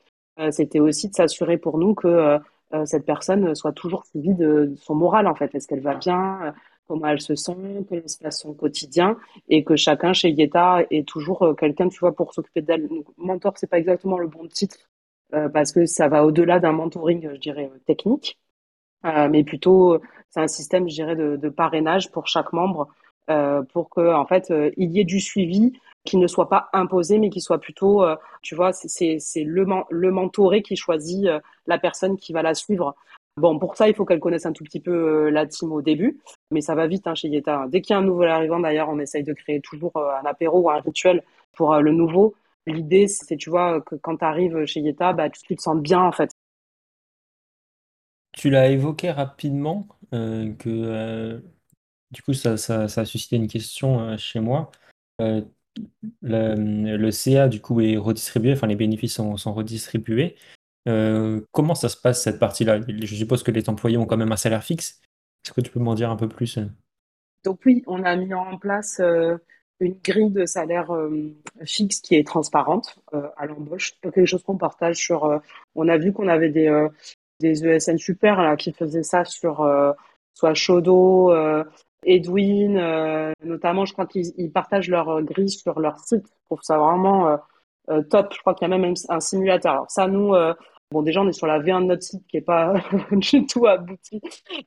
c'était 0.51 0.79
aussi 0.79 1.09
de 1.09 1.15
s'assurer 1.15 1.57
pour 1.57 1.77
nous 1.77 1.93
que 1.93 2.39
cette 2.85 3.05
personne 3.05 3.53
soit 3.55 3.73
toujours 3.73 4.05
suivie 4.05 4.33
de, 4.33 4.73
son 4.77 4.95
moral 4.95 5.27
en 5.27 5.35
fait. 5.35 5.53
Est-ce 5.53 5.67
qu'elle 5.67 5.81
va 5.81 5.95
bien 5.95 6.53
Comment 6.87 7.07
elle 7.07 7.19
se 7.19 7.35
sent 7.35 7.57
Comment 7.89 8.07
se 8.07 8.17
passe 8.17 8.39
son 8.39 8.53
quotidien 8.53 9.17
Et 9.49 9.65
que 9.65 9.75
chacun 9.75 10.13
chez 10.13 10.29
Yeta 10.29 10.85
est 10.91 11.05
toujours 11.05 11.55
quelqu'un, 11.59 11.89
tu 11.89 11.99
vois, 11.99 12.15
pour 12.15 12.33
s'occuper 12.33 12.61
d'elle. 12.61 12.87
Mentor, 13.17 13.57
c'est 13.57 13.69
pas 13.69 13.79
exactement 13.79 14.17
le 14.17 14.27
bon 14.27 14.47
titre 14.47 14.77
parce 15.51 15.73
que 15.73 15.85
ça 15.85 16.07
va 16.07 16.25
au-delà 16.25 16.59
d'un 16.59 16.71
mentoring, 16.71 17.31
je 17.33 17.37
dirais, 17.37 17.69
technique. 17.85 18.39
mais 19.03 19.43
plutôt, 19.43 19.99
c'est 20.29 20.39
un 20.39 20.47
système, 20.47 20.87
je 20.87 20.93
dirais, 20.93 21.17
de, 21.17 21.35
de 21.35 21.49
parrainage 21.49 22.11
pour 22.11 22.27
chaque 22.27 22.53
membre 22.53 22.87
euh, 22.87 22.93
pour 23.71 23.89
que 23.89 24.13
en 24.13 24.25
fait 24.25 24.51
euh, 24.51 24.71
il 24.77 24.91
y 24.91 24.99
ait 24.99 25.05
du 25.05 25.19
suivi 25.19 25.73
qui 26.05 26.17
ne 26.17 26.27
soit 26.27 26.49
pas 26.49 26.69
imposé 26.73 27.19
mais 27.19 27.29
qui 27.29 27.41
soit 27.41 27.59
plutôt 27.59 28.03
euh, 28.03 28.15
tu 28.41 28.55
vois 28.55 28.73
c'est 28.73 29.19
le 29.43 29.65
le 29.89 30.11
mentoré 30.11 30.61
qui 30.61 30.75
choisit 30.75 31.27
la 31.67 31.77
personne 31.77 32.17
qui 32.17 32.33
va 32.33 32.41
la 32.41 32.53
suivre 32.53 32.95
Bon, 33.37 33.57
pour 33.57 33.77
ça, 33.77 33.87
il 33.87 33.95
faut 33.95 34.03
qu'elle 34.03 34.19
connaisse 34.19 34.45
un 34.45 34.51
tout 34.51 34.65
petit 34.65 34.81
peu 34.81 35.29
la 35.29 35.45
team 35.45 35.71
au 35.71 35.81
début, 35.81 36.19
mais 36.51 36.59
ça 36.59 36.75
va 36.75 36.87
vite 36.87 37.07
hein, 37.07 37.15
chez 37.15 37.29
Yeta. 37.29 37.67
Dès 37.69 37.79
qu'il 37.79 37.93
y 37.93 37.95
a 37.95 37.99
un 37.99 38.03
nouveau 38.03 38.23
arrivant, 38.23 38.59
d'ailleurs, 38.59 38.89
on 38.89 38.99
essaye 38.99 39.23
de 39.23 39.31
créer 39.31 39.61
toujours 39.61 39.95
un 39.95 40.25
apéro 40.25 40.59
ou 40.59 40.69
un 40.69 40.81
rituel 40.81 41.23
pour 41.53 41.73
le 41.77 41.93
nouveau. 41.93 42.35
L'idée, 42.67 43.07
c'est, 43.07 43.37
tu 43.37 43.49
vois, 43.49 43.79
que 43.79 43.95
quand 43.95 44.17
tu 44.17 44.25
arrives 44.25 44.65
chez 44.65 44.81
Yeta, 44.81 45.13
bah, 45.13 45.29
tu, 45.29 45.55
te 45.55 45.61
sens 45.61 45.77
bien, 45.77 46.01
en 46.01 46.11
fait. 46.11 46.31
Tu 48.33 48.49
l'as 48.49 48.67
évoqué 48.67 49.09
rapidement, 49.09 49.87
que 50.11 51.41
du 52.11 52.23
coup, 52.23 52.33
ça, 52.33 52.57
ça, 52.57 52.83
a 52.83 53.05
suscité 53.05 53.35
une 53.35 53.47
question 53.47 53.99
euh, 53.99 54.17
chez 54.17 54.39
moi. 54.39 54.71
Euh, 55.21 55.41
le, 56.21 57.11
CA, 57.11 57.47
du 57.47 57.61
coup, 57.61 57.81
est 57.81 57.97
redistribué, 57.97 58.53
enfin, 58.53 58.67
les 58.67 58.75
bénéfices 58.75 59.15
sont, 59.15 59.53
redistribués. 59.53 60.35
Euh, 60.87 61.41
comment 61.51 61.75
ça 61.75 61.89
se 61.89 61.97
passe 61.97 62.23
cette 62.23 62.39
partie-là? 62.39 62.79
Je 62.87 63.15
suppose 63.15 63.43
que 63.43 63.51
les 63.51 63.69
employés 63.69 63.97
ont 63.97 64.05
quand 64.05 64.17
même 64.17 64.31
un 64.31 64.37
salaire 64.37 64.63
fixe. 64.63 65.01
Est-ce 65.45 65.53
que 65.53 65.61
tu 65.61 65.71
peux 65.71 65.79
m'en 65.79 65.93
dire 65.93 66.09
un 66.09 66.15
peu 66.15 66.27
plus? 66.27 66.57
Donc 67.43 67.59
oui, 67.65 67.83
on 67.85 68.03
a 68.03 68.15
mis 68.15 68.33
en 68.33 68.57
place 68.57 68.99
une 69.79 69.97
grille 70.03 70.31
de 70.31 70.45
salaire 70.45 70.91
fixe 71.63 71.99
qui 71.99 72.15
est 72.15 72.27
transparente 72.27 72.99
à 73.37 73.45
l'embauche. 73.45 73.93
Quelque 74.01 74.25
chose 74.25 74.43
qu'on 74.43 74.57
partage 74.57 74.97
sur. 74.97 75.41
on 75.75 75.87
a 75.87 75.97
vu 75.97 76.11
qu'on 76.11 76.27
avait 76.27 76.49
des, 76.49 76.87
des 77.39 77.65
ESN 77.65 77.97
super 77.97 78.57
qui 78.57 78.73
faisaient 78.73 79.03
ça 79.03 79.23
sur 79.25 79.65
soit 80.33 80.53
Shodo, 80.53 81.31
Edwin, 82.03 82.77
euh, 82.77 83.33
notamment, 83.43 83.85
je 83.85 83.93
crois 83.93 84.05
qu'ils 84.05 84.51
partagent 84.53 84.89
leur 84.89 85.09
euh, 85.09 85.21
grille 85.21 85.49
sur 85.49 85.79
leur 85.79 85.99
site. 85.99 86.25
Je 86.25 86.45
trouve 86.45 86.59
ça 86.61 86.77
vraiment 86.77 87.39
euh, 87.89 88.01
top. 88.03 88.33
Je 88.33 88.39
crois 88.39 88.53
qu'il 88.53 88.67
y 88.67 88.73
a 88.73 88.77
même 88.77 88.93
un 89.09 89.19
simulateur. 89.19 89.71
Alors 89.73 89.91
ça, 89.91 90.07
nous, 90.07 90.33
Bon, 90.91 91.03
déjà, 91.03 91.21
on 91.21 91.27
est 91.27 91.33
sur 91.33 91.45
la 91.45 91.59
V1 91.59 91.83
de 91.83 91.85
notre 91.85 92.01
site 92.01 92.25
qui 92.27 92.37
est 92.37 92.41
pas 92.41 92.73
du 93.11 93.45
tout 93.45 93.67
abouti. 93.67 94.19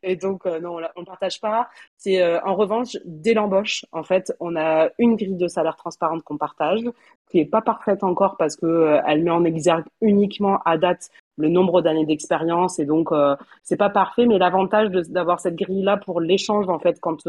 Et 0.04 0.14
donc, 0.14 0.46
euh, 0.46 0.60
non, 0.60 0.78
on 0.94 1.00
ne 1.00 1.06
partage 1.06 1.40
pas. 1.40 1.68
C'est 1.96 2.22
euh, 2.22 2.40
en 2.44 2.54
revanche, 2.54 2.96
dès 3.04 3.34
l'embauche, 3.34 3.84
en 3.90 4.04
fait, 4.04 4.32
on 4.38 4.54
a 4.54 4.90
une 4.98 5.16
grille 5.16 5.36
de 5.36 5.48
salaire 5.48 5.74
transparente 5.74 6.22
qu'on 6.22 6.36
partage, 6.36 6.84
qui 7.28 7.40
est 7.40 7.44
pas 7.44 7.60
parfaite 7.60 8.04
encore 8.04 8.36
parce 8.36 8.54
que 8.54 8.66
euh, 8.66 9.00
elle 9.04 9.24
met 9.24 9.32
en 9.32 9.42
exergue 9.42 9.86
uniquement 10.00 10.60
à 10.64 10.78
date 10.78 11.10
le 11.38 11.48
nombre 11.48 11.82
d'années 11.82 12.04
d'expérience 12.04 12.78
et 12.78 12.84
donc 12.84 13.10
euh, 13.10 13.34
c'est 13.62 13.78
pas 13.78 13.88
parfait 13.88 14.26
mais 14.26 14.36
l'avantage 14.36 14.90
d'avoir 14.90 15.40
cette 15.40 15.56
grille 15.56 15.82
là 15.82 15.96
pour 15.96 16.20
l'échange 16.20 16.68
en 16.68 16.78
fait 16.78 17.00
quand 17.00 17.26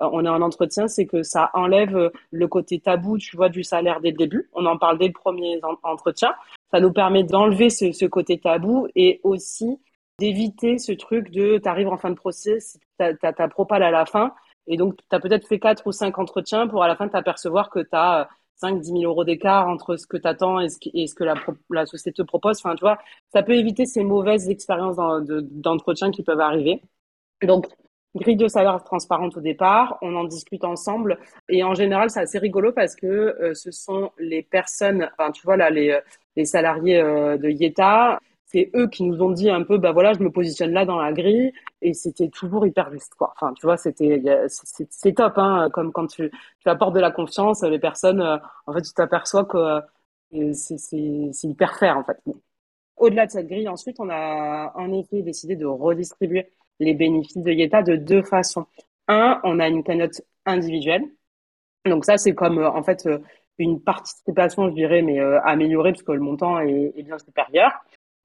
on 0.00 0.24
est 0.24 0.28
en 0.28 0.42
entretien 0.42 0.88
c'est 0.88 1.06
que 1.06 1.22
ça 1.22 1.50
enlève 1.54 2.10
le 2.32 2.48
côté 2.48 2.80
tabou 2.80 3.18
tu 3.18 3.36
vois 3.36 3.48
du 3.48 3.62
salaire 3.62 4.00
dès 4.00 4.10
le 4.10 4.16
début 4.16 4.50
on 4.52 4.66
en 4.66 4.76
parle 4.78 4.98
dès 4.98 5.06
le 5.06 5.12
premier 5.12 5.60
entretien 5.84 6.34
ça 6.70 6.80
nous 6.80 6.92
permet 6.92 7.24
d'enlever 7.24 7.70
ce, 7.70 8.06
côté 8.06 8.38
tabou 8.38 8.88
et 8.94 9.20
aussi 9.22 9.78
d'éviter 10.18 10.78
ce 10.78 10.92
truc 10.92 11.30
de 11.30 11.58
tu 11.58 11.68
arrives 11.68 11.88
en 11.88 11.98
fin 11.98 12.10
de 12.10 12.14
process, 12.14 12.78
tu 12.98 13.04
as, 13.04 13.32
ta 13.32 13.48
propale 13.48 13.82
à 13.82 13.90
la 13.90 14.06
fin 14.06 14.32
et 14.66 14.76
donc 14.76 14.96
tu 14.96 15.16
as 15.16 15.20
peut-être 15.20 15.46
fait 15.46 15.58
quatre 15.58 15.86
ou 15.86 15.92
cinq 15.92 16.18
entretiens 16.18 16.66
pour 16.66 16.82
à 16.82 16.88
la 16.88 16.96
fin 16.96 17.08
t'apercevoir 17.08 17.70
que 17.70 17.80
tu 17.80 17.88
as 17.92 18.28
5 18.56 18.80
10 18.80 18.88
000 18.88 19.02
euros 19.04 19.24
d'écart 19.24 19.68
entre 19.68 19.96
ce 19.96 20.06
que 20.06 20.16
tu 20.16 20.26
attends 20.26 20.60
et 20.60 20.68
ce, 20.68 20.78
et 20.94 21.06
ce 21.06 21.14
que 21.14 21.24
la, 21.24 21.34
la, 21.70 21.86
société 21.86 22.12
te 22.12 22.22
propose. 22.22 22.58
Enfin, 22.58 22.74
tu 22.74 22.80
vois, 22.80 22.98
ça 23.32 23.42
peut 23.42 23.54
éviter 23.54 23.84
ces 23.86 24.02
mauvaises 24.02 24.48
expériences 24.48 24.96
d'entretien 25.26 26.10
qui 26.10 26.22
peuvent 26.22 26.40
arriver. 26.40 26.82
Donc, 27.42 27.66
grille 28.16 28.36
de 28.36 28.48
salaire 28.48 28.82
transparente 28.84 29.36
au 29.36 29.40
départ, 29.40 29.98
on 30.02 30.14
en 30.16 30.24
discute 30.24 30.64
ensemble. 30.64 31.18
Et 31.48 31.62
en 31.64 31.74
général 31.74 32.10
c'est 32.10 32.20
assez 32.20 32.38
rigolo 32.38 32.72
parce 32.72 32.96
que 32.96 33.06
euh, 33.06 33.54
ce 33.54 33.70
sont 33.70 34.10
les 34.18 34.42
personnes, 34.42 35.08
enfin 35.18 35.30
tu 35.32 35.42
vois 35.44 35.56
là 35.56 35.70
les, 35.70 35.98
les 36.36 36.44
salariés 36.44 37.00
euh, 37.00 37.36
de 37.38 37.48
Yeta, 37.48 38.20
c'est 38.46 38.70
eux 38.74 38.88
qui 38.88 39.02
nous 39.04 39.20
ont 39.22 39.30
dit 39.30 39.50
un 39.50 39.62
peu 39.62 39.78
bah 39.78 39.92
voilà 39.92 40.12
je 40.14 40.20
me 40.20 40.30
positionne 40.30 40.72
là 40.72 40.84
dans 40.84 40.98
la 40.98 41.12
grille. 41.12 41.52
Et 41.82 41.92
c'était 41.94 42.28
toujours 42.28 42.66
hyper 42.66 42.90
juste 42.92 43.14
quoi. 43.14 43.32
Enfin 43.36 43.52
tu 43.54 43.66
vois 43.66 43.76
c'était 43.76 44.22
c'est 44.48 45.12
top 45.14 45.34
hein 45.36 45.68
comme 45.72 45.92
quand 45.92 46.06
tu 46.06 46.30
tu 46.30 46.68
apportes 46.68 46.94
de 46.94 47.00
la 47.00 47.10
confiance 47.10 47.62
les 47.62 47.78
personnes 47.78 48.20
euh, 48.20 48.38
en 48.66 48.72
fait 48.72 48.82
tu 48.82 48.92
t'aperçois 48.94 49.44
que 49.44 49.80
c'est 50.52 50.78
c'est 50.78 51.48
hyper 51.48 51.78
fair 51.78 51.98
en 51.98 52.04
fait. 52.04 52.18
Au-delà 52.96 53.26
de 53.26 53.30
cette 53.32 53.48
grille 53.48 53.68
ensuite 53.68 53.98
on 54.00 54.08
a 54.10 54.72
en 54.76 54.92
effet 54.92 55.22
décidé 55.22 55.56
de 55.56 55.66
redistribuer 55.66 56.50
les 56.80 56.94
bénéfices 56.94 57.36
de 57.38 57.52
Yeta 57.52 57.82
de 57.82 57.96
deux 57.96 58.22
façons. 58.22 58.66
Un, 59.08 59.40
on 59.44 59.60
a 59.60 59.68
une 59.68 59.82
cagnotte 59.82 60.22
individuelle. 60.44 61.04
Donc 61.84 62.04
ça, 62.04 62.18
c'est 62.18 62.34
comme 62.34 62.58
euh, 62.58 62.70
en 62.70 62.82
fait 62.82 63.06
euh, 63.06 63.18
une 63.58 63.80
participation, 63.80 64.68
je 64.68 64.74
dirais, 64.74 65.02
mais 65.02 65.20
euh, 65.20 65.40
améliorée 65.42 65.92
parce 65.92 66.02
que 66.02 66.12
le 66.12 66.20
montant 66.20 66.58
est, 66.60 67.02
bien 67.02 67.18
supérieur. 67.18 67.72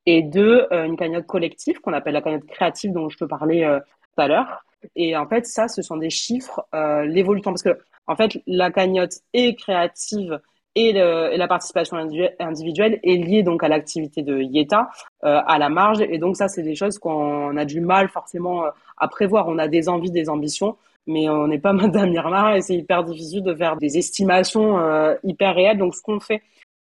Et 0.08 0.24
deux, 0.24 0.66
une 0.72 0.98
cagnotte 0.98 1.28
collective 1.28 1.80
qu'on 1.80 1.94
appelle 1.94 2.14
la 2.14 2.24
cagnotte 2.24 2.48
créative 2.48 2.92
dont 2.92 3.08
je 3.10 3.18
te 3.18 3.24
parlais 3.24 3.62
tout 3.62 4.22
à 4.22 4.28
l'heure. 4.28 4.66
Et 4.96 5.16
en 5.16 5.28
fait, 5.28 5.46
ça, 5.46 5.68
ce 5.68 5.84
sont 5.84 5.96
des 5.96 6.10
chiffres, 6.10 6.66
l'évolution, 7.06 7.52
parce 7.52 7.62
que 7.62 7.78
en 8.08 8.16
fait, 8.16 8.42
la 8.48 8.72
cagnotte 8.72 9.14
est 9.34 9.54
créative 9.54 10.42
et, 10.76 10.94
le, 10.94 11.34
et, 11.34 11.38
la 11.38 11.48
participation 11.48 11.98
individuelle 11.98 13.00
est 13.04 13.16
liée 13.16 13.44
donc 13.44 13.64
à 13.64 13.68
l'activité 13.68 14.22
de 14.22 14.40
Yeta, 14.42 14.90
euh, 15.24 15.42
à 15.46 15.58
la 15.58 15.70
marge. 15.70 16.02
Et 16.02 16.18
donc 16.18 16.38
ça, 16.38 16.48
c'est 16.48 16.64
des 16.64 16.76
choses 16.76 16.98
qu'on 16.98 17.56
a 17.58 17.66
du 17.66 17.82
mal 17.82 18.10
forcément 18.10 18.66
euh, 18.66 18.70
à 18.98 19.08
prévoir. 19.08 19.48
On 19.48 19.58
a 19.58 19.68
des 19.68 19.90
envies, 19.90 20.12
des 20.12 20.30
ambitions, 20.30 20.78
mais 21.08 21.30
on 21.30 21.48
n'est 21.48 21.60
pas 21.60 21.74
Madame 21.74 22.14
Irma 22.14 22.58
et 22.58 22.62
c'est 22.62 22.76
hyper 22.76 23.04
difficile 23.04 23.44
de 23.44 23.54
faire 23.54 23.78
des 23.78 23.98
estimations 23.98 24.80
euh, 24.80 25.16
hyper 25.24 25.56
réelles. 25.56 25.78
Donc 25.78 25.96
ce 25.96 26.02
qu'on 26.02 26.20
fait, 26.20 26.42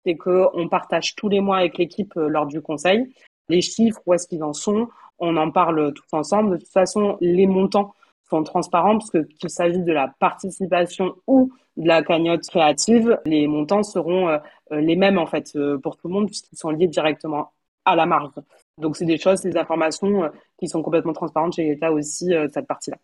c'est 0.06 0.16
qu'on 0.16 0.68
partage 0.70 1.16
tous 1.16 1.30
les 1.30 1.42
mois 1.42 1.58
avec 1.58 1.78
l'équipe 1.78 2.16
euh, 2.18 2.28
lors 2.28 2.46
du 2.46 2.62
conseil 2.62 3.08
les 3.50 3.62
chiffres, 3.62 4.02
où 4.06 4.14
est-ce 4.14 4.28
qu'ils 4.28 4.44
en 4.44 4.54
sont. 4.54 4.90
On 5.20 5.38
en 5.38 5.52
parle 5.52 5.94
tous 5.94 6.06
ensemble. 6.14 6.52
De 6.52 6.58
toute 6.58 6.72
façon, 6.72 7.18
les 7.22 7.48
montants 7.48 7.94
sont 8.30 8.44
transparents 8.44 8.98
parce 8.98 9.12
qu'il 9.12 9.50
s'agisse 9.50 9.84
de 9.84 9.92
la 9.92 10.14
participation 10.20 11.16
ou 11.28 11.52
de 11.78 11.88
la 11.88 12.04
cagnotte 12.04 12.48
créative, 12.48 13.20
les 13.26 13.48
montants 13.48 13.84
seront 13.84 14.30
euh, 14.30 14.38
les 14.72 14.96
mêmes 14.96 15.18
en 15.18 15.26
fait 15.26 15.56
euh, 15.56 15.78
pour 15.80 15.98
tout 15.98 16.08
le 16.08 16.14
monde 16.14 16.28
puisqu'ils 16.28 16.58
sont 16.58 16.70
liés 16.70 16.88
directement 16.88 17.52
à 17.86 17.96
la 17.96 18.06
marge. 18.06 18.32
Donc 18.78 18.96
c'est 18.96 19.06
des 19.06 19.18
choses, 19.18 19.42
des 19.42 19.58
informations 19.58 20.24
euh, 20.24 20.30
qui 20.58 20.68
sont 20.68 20.82
complètement 20.82 21.14
transparentes 21.14 21.56
chez 21.56 21.64
l'État 21.70 21.92
aussi 21.92 22.32
cette 22.52 22.68
partie-là. 22.68 22.98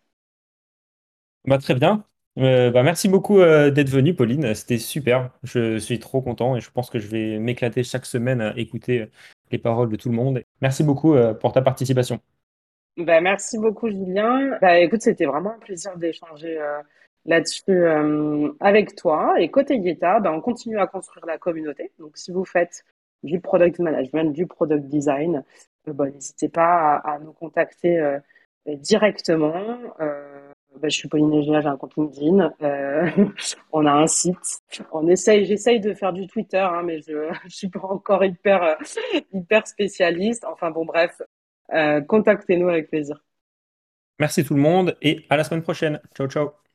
Bah, 1.46 1.58
très 1.58 1.74
bien. 1.74 2.04
bah, 2.36 2.82
merci 2.82 3.08
beaucoup 3.08 3.38
d'être 3.38 3.88
venue, 3.88 4.14
Pauline. 4.14 4.54
C'était 4.54 4.78
super. 4.78 5.30
Je 5.42 5.78
suis 5.78 5.98
trop 5.98 6.20
content 6.20 6.56
et 6.56 6.60
je 6.60 6.70
pense 6.70 6.90
que 6.90 6.98
je 6.98 7.08
vais 7.08 7.38
m'éclater 7.38 7.82
chaque 7.82 8.06
semaine 8.06 8.40
à 8.40 8.56
écouter 8.58 9.10
les 9.50 9.58
paroles 9.58 9.90
de 9.90 9.96
tout 9.96 10.10
le 10.10 10.14
monde. 10.14 10.42
Merci 10.60 10.84
beaucoup 10.84 11.14
pour 11.40 11.52
ta 11.52 11.62
participation. 11.62 12.20
Bah, 13.00 13.20
merci 13.20 13.58
beaucoup, 13.58 13.88
Julien. 13.88 14.58
Bah, 14.60 14.78
écoute, 14.78 15.00
c'était 15.00 15.24
vraiment 15.24 15.52
un 15.54 15.58
plaisir 15.58 15.96
d'échanger 15.96 16.58
euh, 16.60 16.80
là-dessus 17.24 17.62
euh, 17.68 18.52
avec 18.60 18.94
toi. 18.94 19.34
Et 19.38 19.50
côté 19.50 19.78
Guetta, 19.78 20.20
bah, 20.20 20.32
on 20.32 20.40
continue 20.40 20.78
à 20.78 20.86
construire 20.86 21.24
la 21.24 21.38
communauté. 21.38 21.92
Donc, 21.98 22.18
si 22.18 22.30
vous 22.30 22.44
faites 22.44 22.84
du 23.22 23.40
product 23.40 23.78
management, 23.78 24.32
du 24.32 24.46
product 24.46 24.84
design, 24.86 25.44
euh, 25.88 25.92
bah, 25.94 26.10
n'hésitez 26.10 26.48
pas 26.50 26.96
à, 26.96 27.18
nous 27.18 27.32
contacter 27.32 28.18
directement. 28.66 29.78
Bah, 29.98 30.88
je 30.88 30.96
suis 30.96 31.08
Pauline 31.08 31.42
j'ai 31.42 31.66
un 31.66 31.76
compte 31.76 31.96
LinkedIn, 31.96 32.54
on 33.72 33.86
a 33.86 33.92
un 33.92 34.06
site. 34.06 34.62
On 34.92 35.08
essaye, 35.08 35.44
j'essaye 35.44 35.80
de 35.80 35.94
faire 35.94 36.12
du 36.12 36.26
Twitter, 36.26 36.58
hein, 36.58 36.82
mais 36.84 37.00
je, 37.00 37.32
je 37.44 37.54
suis 37.54 37.68
pas 37.68 37.80
encore 37.80 38.24
hyper 38.24 38.76
hyper 39.32 39.66
spécialiste. 39.66 40.44
Enfin 40.44 40.70
bon, 40.70 40.84
bref, 40.84 41.20
euh, 41.20 41.24
contactez-nous 42.08 42.68
avec 42.68 42.88
plaisir. 42.90 43.22
Merci 44.20 44.44
tout 44.44 44.54
le 44.54 44.60
monde 44.60 44.96
et 45.02 45.26
à 45.30 45.36
la 45.36 45.42
semaine 45.44 45.62
prochaine. 45.62 46.00
Ciao, 46.14 46.28
ciao. 46.28 46.69